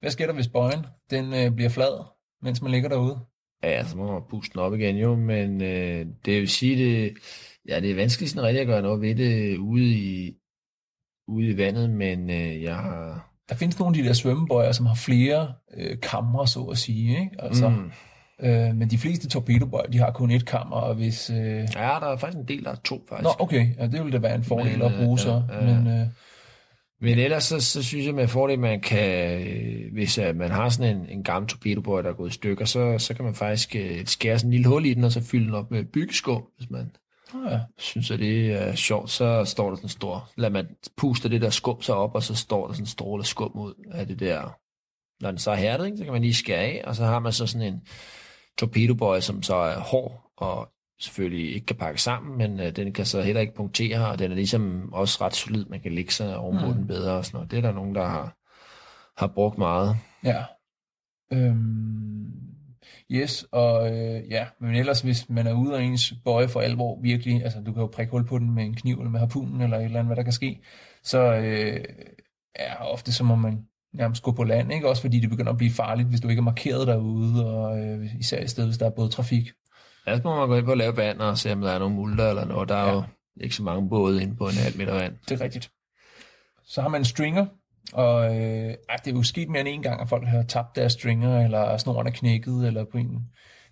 [0.00, 2.04] Hvad sker der, hvis bøjen den, øh, bliver flad,
[2.42, 3.20] mens man ligger derude?
[3.64, 7.14] Ja, så må man puste den op igen jo, men øh, det vil sige, det,
[7.68, 10.34] ja, det er vanskeligt sådan rigtig at gøre noget ved det ude i,
[11.28, 13.30] ude i vandet, men øh, jeg har...
[13.48, 17.10] Der findes nogle af de der svømmebøjer, som har flere øh, kamre, så at sige.
[17.10, 17.30] Ikke?
[17.38, 17.90] Altså, mm.
[18.40, 21.30] øh, men de fleste torpedobøjer, de har kun et kammer, og hvis...
[21.30, 21.36] Øh...
[21.36, 23.24] Ja, der er faktisk en del, der er to, faktisk.
[23.24, 23.68] Nå, okay.
[23.78, 25.42] Ja, det ville da være en fordel men, at bruge så.
[25.48, 25.78] Ja, ja.
[25.78, 26.06] Men, øh,
[27.04, 30.68] men ellers så, så synes jeg med fordel, man kan, øh, hvis uh, man har
[30.68, 33.76] sådan en, en gammel torpedobøj, der er gået i stykker, så, så kan man faktisk
[33.78, 36.42] uh, skære sådan en lille hul i den, og så fylde den op med byggeskum,
[36.56, 36.90] hvis man
[37.50, 37.60] ja.
[37.78, 41.50] synes, at det er sjovt, så står der sådan stor, lad man puste det der
[41.50, 44.58] skum så op, og så står der sådan en stråle skum ud af det der,
[45.22, 47.18] når den så er hærdet, ikke, så kan man lige skære af, og så har
[47.18, 47.80] man så sådan en
[48.58, 53.06] torpedobøj, som så er hård og selvfølgelig ikke kan pakke sammen, men øh, den kan
[53.06, 56.36] så heller ikke punktere, og den er ligesom også ret solid, man kan lægge sig
[56.36, 56.74] ovenpå mm.
[56.74, 57.50] den bedre og sådan noget.
[57.50, 58.36] Det er der nogen, der har,
[59.16, 59.96] har brugt meget.
[60.24, 60.44] Ja.
[61.32, 62.32] Øhm,
[63.10, 67.00] yes, og øh, ja, men ellers hvis man er ude af ens bøje for alvor,
[67.02, 69.60] virkelig, altså du kan jo prikke hul på den med en kniv eller med harpunen
[69.60, 70.60] eller et eller andet, hvad der kan ske,
[71.02, 71.84] så øh,
[72.58, 74.88] ja, ofte så må man nærmest gå på land, ikke?
[74.88, 78.20] Også fordi det begynder at blive farligt, hvis du ikke er markeret derude, og øh,
[78.20, 79.52] især i stedet, hvis der er både trafik.
[80.06, 81.94] Ja, så må man gå ind på lave vand og se, om der er nogle
[81.94, 82.68] multer eller noget.
[82.68, 82.92] Der er ja.
[82.92, 83.02] jo
[83.40, 85.14] ikke så mange både inde på en halv meter vand.
[85.28, 85.70] Det er rigtigt.
[86.66, 87.46] Så har man en stringer,
[87.92, 88.74] og øh,
[89.04, 91.76] det er jo sket mere end en gang, at folk har tabt deres stringer, eller
[91.76, 93.22] snoren er knækket, eller på en, en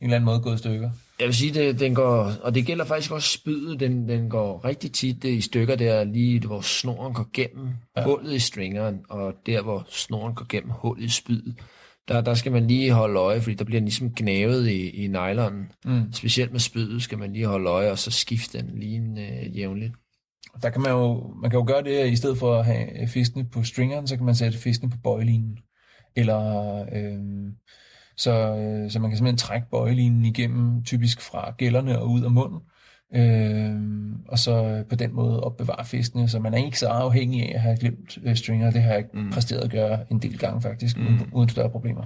[0.01, 0.91] eller anden måde gået i stykker.
[1.19, 4.65] Jeg vil sige, det, den går, og det gælder faktisk også spydet, den, den går
[4.65, 8.05] rigtig tit i stykker der, lige hvor snoren går gennem ja.
[8.05, 11.55] hullet i stringeren, og der hvor snoren går gennem hullet i spydet
[12.09, 15.73] der, der skal man lige holde øje, fordi der bliver ligesom gnavet i, i nylonen.
[15.85, 16.13] Mm.
[16.13, 19.93] Specielt med spydet skal man lige holde øje, og så skifte den lige øh, jævnligt.
[20.63, 23.09] Der kan man jo, man kan jo gøre det, at i stedet for at have
[23.09, 25.59] fiskene på stringeren, så kan man sætte fiskene på bøjelinen.
[26.17, 27.53] Eller, øh,
[28.17, 32.31] så, øh, så man kan simpelthen trække bøjelinen igennem, typisk fra gælderne og ud af
[32.31, 32.61] munden.
[33.15, 33.75] Øh,
[34.29, 37.61] og så på den måde opbevare fiskene, så man er ikke så afhængig af at
[37.61, 38.71] have glemt øh, stringer.
[38.71, 39.31] Det har jeg mm.
[39.31, 41.07] præsteret at gøre en del gange faktisk, mm.
[41.07, 42.05] uden, uden større problemer.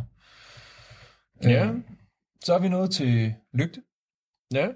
[1.44, 1.66] Ja.
[1.66, 1.74] Øh,
[2.44, 3.80] så er vi nået til lygte.
[4.54, 4.68] Ja,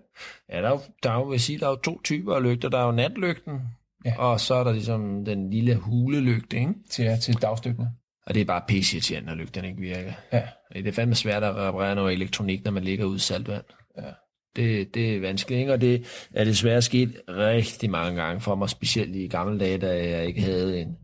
[0.49, 2.43] ja der, er jo, der, er jo, vil sige, der er jo to typer af
[2.43, 2.69] lygter.
[2.69, 3.61] Der er jo natlygten,
[4.05, 4.19] ja.
[4.19, 6.75] og så er der ligesom den lille hulelygte, ikke?
[6.91, 7.91] Til, til dagstykkene.
[8.27, 10.13] Og det er bare pisse når lygten ikke virker.
[10.33, 10.43] Ja.
[10.73, 13.65] Det er fandme svært at reparere noget elektronik, når man ligger ude i saltvand.
[13.99, 14.11] Ja.
[14.57, 15.73] Det, det er vanskeligt, ikke?
[15.73, 20.09] og det er desværre sket rigtig mange gange for mig, specielt i gamle dage, da
[20.09, 20.97] jeg ikke havde en,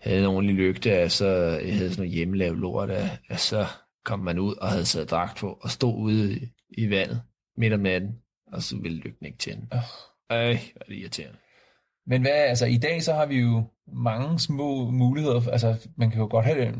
[0.00, 1.26] havde en ordentlig lygte, altså
[1.64, 3.66] jeg havde sådan noget hjemmelavet lort, at, så
[4.04, 7.22] kom man ud og havde sat dragt på og stod ude i, i vandet
[7.56, 8.10] midt om natten,
[8.52, 9.66] og så ville lygten ikke tænde.
[9.74, 9.80] Øh.
[10.30, 11.38] Ej, hvor er det irriterende.
[12.06, 13.64] Men hvad, altså i dag så har vi jo
[13.94, 16.74] mange små muligheder, altså man kan jo godt have det,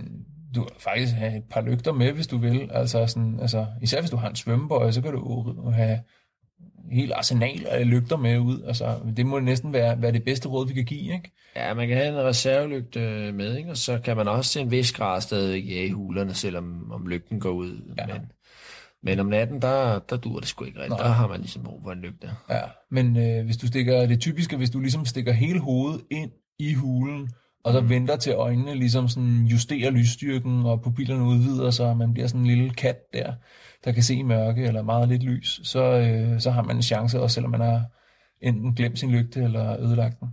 [0.55, 2.71] du kan faktisk have et par lygter med, hvis du vil.
[2.73, 5.99] Altså, sådan, altså især hvis du har en svømmebøj, så kan du have
[6.91, 8.63] helt arsenal af lygter med ud.
[8.67, 11.33] Altså, det må næsten være, være det bedste råd, vi kan give, ikke?
[11.57, 13.01] Ja, man kan have en reservelygte
[13.33, 13.71] med, ikke?
[13.71, 17.41] og så kan man også til en vis grad stadig i hulerne, selvom om lygten
[17.41, 17.95] går ud.
[17.99, 18.07] Ja.
[18.07, 18.33] Men,
[19.03, 20.99] men om natten, der, der dur det sgu ikke rigtigt.
[20.99, 22.31] Der har man ligesom brug for en lygte.
[22.51, 26.31] Ja, men øh, hvis du stikker, det typiske, hvis du ligesom stikker hele hovedet ind
[26.59, 27.29] i hulen,
[27.65, 27.89] og så mm.
[27.89, 32.41] venter til øjnene ligesom sådan justerer lysstyrken, og pupillerne udvider sig, og man bliver sådan
[32.41, 33.33] en lille kat der,
[33.85, 36.83] der kan se i mørke eller meget lidt lys, så, øh, så har man en
[36.83, 37.85] chance, også selvom man har
[38.41, 40.29] enten glemt sin lygte eller ødelagt den.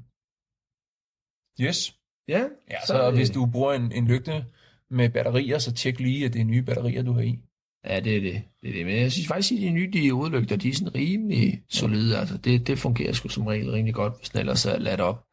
[1.62, 1.96] Yes.
[2.28, 4.46] Ja, ja så, så hvis du bruger en, en lygte
[4.90, 7.40] med batterier, så tjek lige, at det er nye batterier, du har i.
[7.86, 8.44] Ja, det er det.
[8.62, 8.86] det, er det.
[8.86, 12.18] Men jeg synes faktisk, at de nye diodelygter, de er sådan rimelig solide.
[12.18, 15.26] Altså, det, det fungerer sgu som regel rimelig godt, hvis den ellers er ladt op.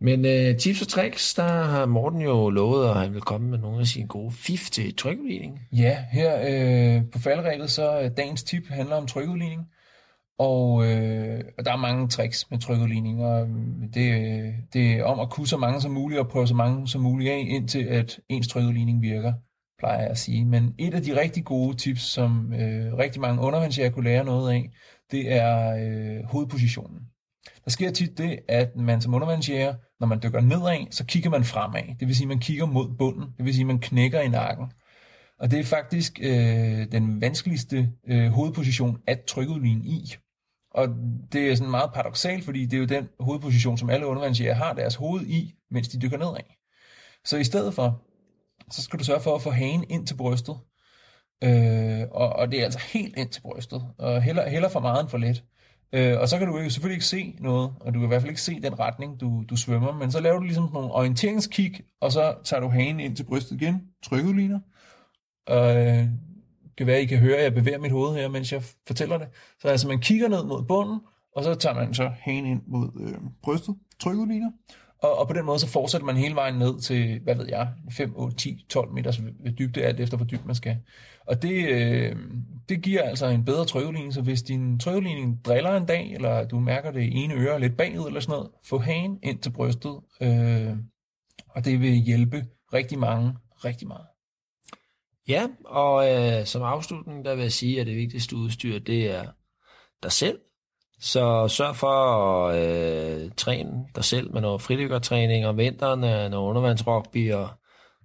[0.00, 3.58] Men øh, tips og tricks, der har Morten jo lovet, at han vil komme med
[3.58, 5.60] nogle af sine gode fif til trykudligning.
[5.72, 9.62] Ja, her øh, på faldrebet, så øh, dagens tip handler om trykudligning.
[10.38, 13.48] Og, øh, og der er mange tricks med trykudligning, og øh,
[13.94, 16.88] det, øh, det er om at kunne så mange som muligt, og prøve så mange
[16.88, 19.32] som muligt af, indtil at ens trykudligning virker,
[19.78, 20.44] plejer jeg at sige.
[20.44, 24.52] Men et af de rigtig gode tips, som øh, rigtig mange undervandsjæger kunne lære noget
[24.52, 24.70] af,
[25.10, 27.00] det er øh, hovedpositionen.
[27.64, 31.44] Der sker tit det, at man som undervandsjæger, når man dykker nedad, så kigger man
[31.44, 31.82] fremad.
[32.00, 33.24] Det vil sige, at man kigger mod bunden.
[33.36, 34.66] Det vil sige, at man knækker i nakken.
[35.40, 40.14] Og det er faktisk øh, den vanskeligste øh, hovedposition at trykudligne i.
[40.70, 40.88] Og
[41.32, 44.72] det er sådan meget paradoxalt, fordi det er jo den hovedposition, som alle undervandsjæger har
[44.72, 46.44] deres hoved i, mens de dykker nedad.
[47.24, 48.02] Så i stedet for,
[48.70, 50.56] så skal du sørge for at få hagen ind til brystet.
[51.44, 53.82] Øh, og, og det er altså helt ind til brystet.
[53.98, 55.44] Og heller, heller for meget end for let.
[55.92, 58.22] Øh, og så kan du jo selvfølgelig ikke se noget, og du kan i hvert
[58.22, 61.80] fald ikke se den retning, du, du svømmer, men så laver du ligesom nogle orienteringskig,
[62.00, 64.60] og så tager du hagen ind til brystet igen, trykudligner,
[65.46, 66.08] og øh,
[66.64, 69.18] det kan være, I kan høre, at jeg bevæger mit hoved her, mens jeg fortæller
[69.18, 69.28] det.
[69.60, 71.00] Så altså, man kigger ned mod bunden,
[71.36, 74.50] og så tager man så hagen ind mod øh, brystet, trykudligner,
[74.98, 77.68] og, og på den måde så fortsætter man hele vejen ned til, hvad ved jeg,
[77.90, 79.20] 5, 8, 10, 12 meters
[79.58, 80.76] dybde, alt efter hvor dybt man skal.
[81.26, 82.16] Og det, øh,
[82.68, 86.60] det giver altså en bedre trykkeligning, så hvis din trykkeligning driller en dag, eller du
[86.60, 90.76] mærker det ene øre lidt bagud eller sådan noget, få hagen ind til brystet, øh,
[91.48, 93.34] og det vil hjælpe rigtig mange
[93.64, 94.06] rigtig meget.
[95.28, 99.24] Ja, og øh, som afslutning, der vil jeg sige, at det vigtigste udstyr, det er
[100.02, 100.38] dig selv.
[101.00, 106.48] Så sørg for at øh, træne dig selv med noget fridykkertræning om vinteren, øh, noget
[106.48, 107.48] undervandsrugby, og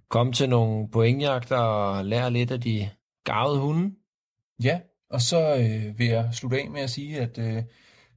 [0.08, 2.90] komme til nogle pointjagter og lære lidt af de
[3.24, 3.94] gavede hunde.
[4.62, 4.80] Ja,
[5.10, 7.62] og så øh, vil jeg slutte af med at sige, at øh,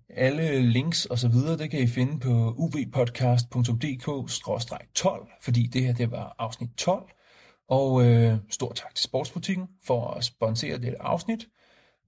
[0.09, 6.11] alle links og så videre, det kan I finde på uvpodcast.dk-12, fordi det her det
[6.11, 7.11] var afsnit 12.
[7.69, 11.47] Og øh, stor tak til Sportsbutikken for at sponsere dette afsnit.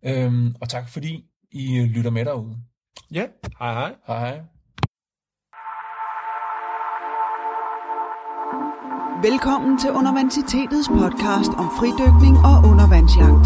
[0.05, 2.57] Øhm, og tak fordi i lytter med derude.
[3.11, 3.25] Ja,
[3.59, 3.95] hej hej.
[4.07, 4.41] Hej hej.
[9.21, 13.45] Velkommen til Undervandsitetets podcast om fridykning og undervandsjagt.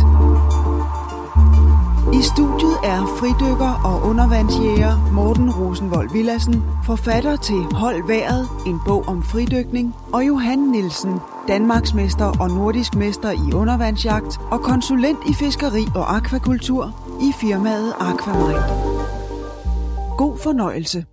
[2.14, 9.08] I studiet er fridykker og undervandsjæger Morten Rosenvold Villassen, forfatter til Hold Været, en bog
[9.08, 15.86] om fridykning, og Johan Nielsen, Danmarksmester og nordisk mester i undervandsjagt og konsulent i fiskeri
[15.96, 18.64] og akvakultur i firmaet Aquamarine.
[20.18, 21.06] God fornøjelse.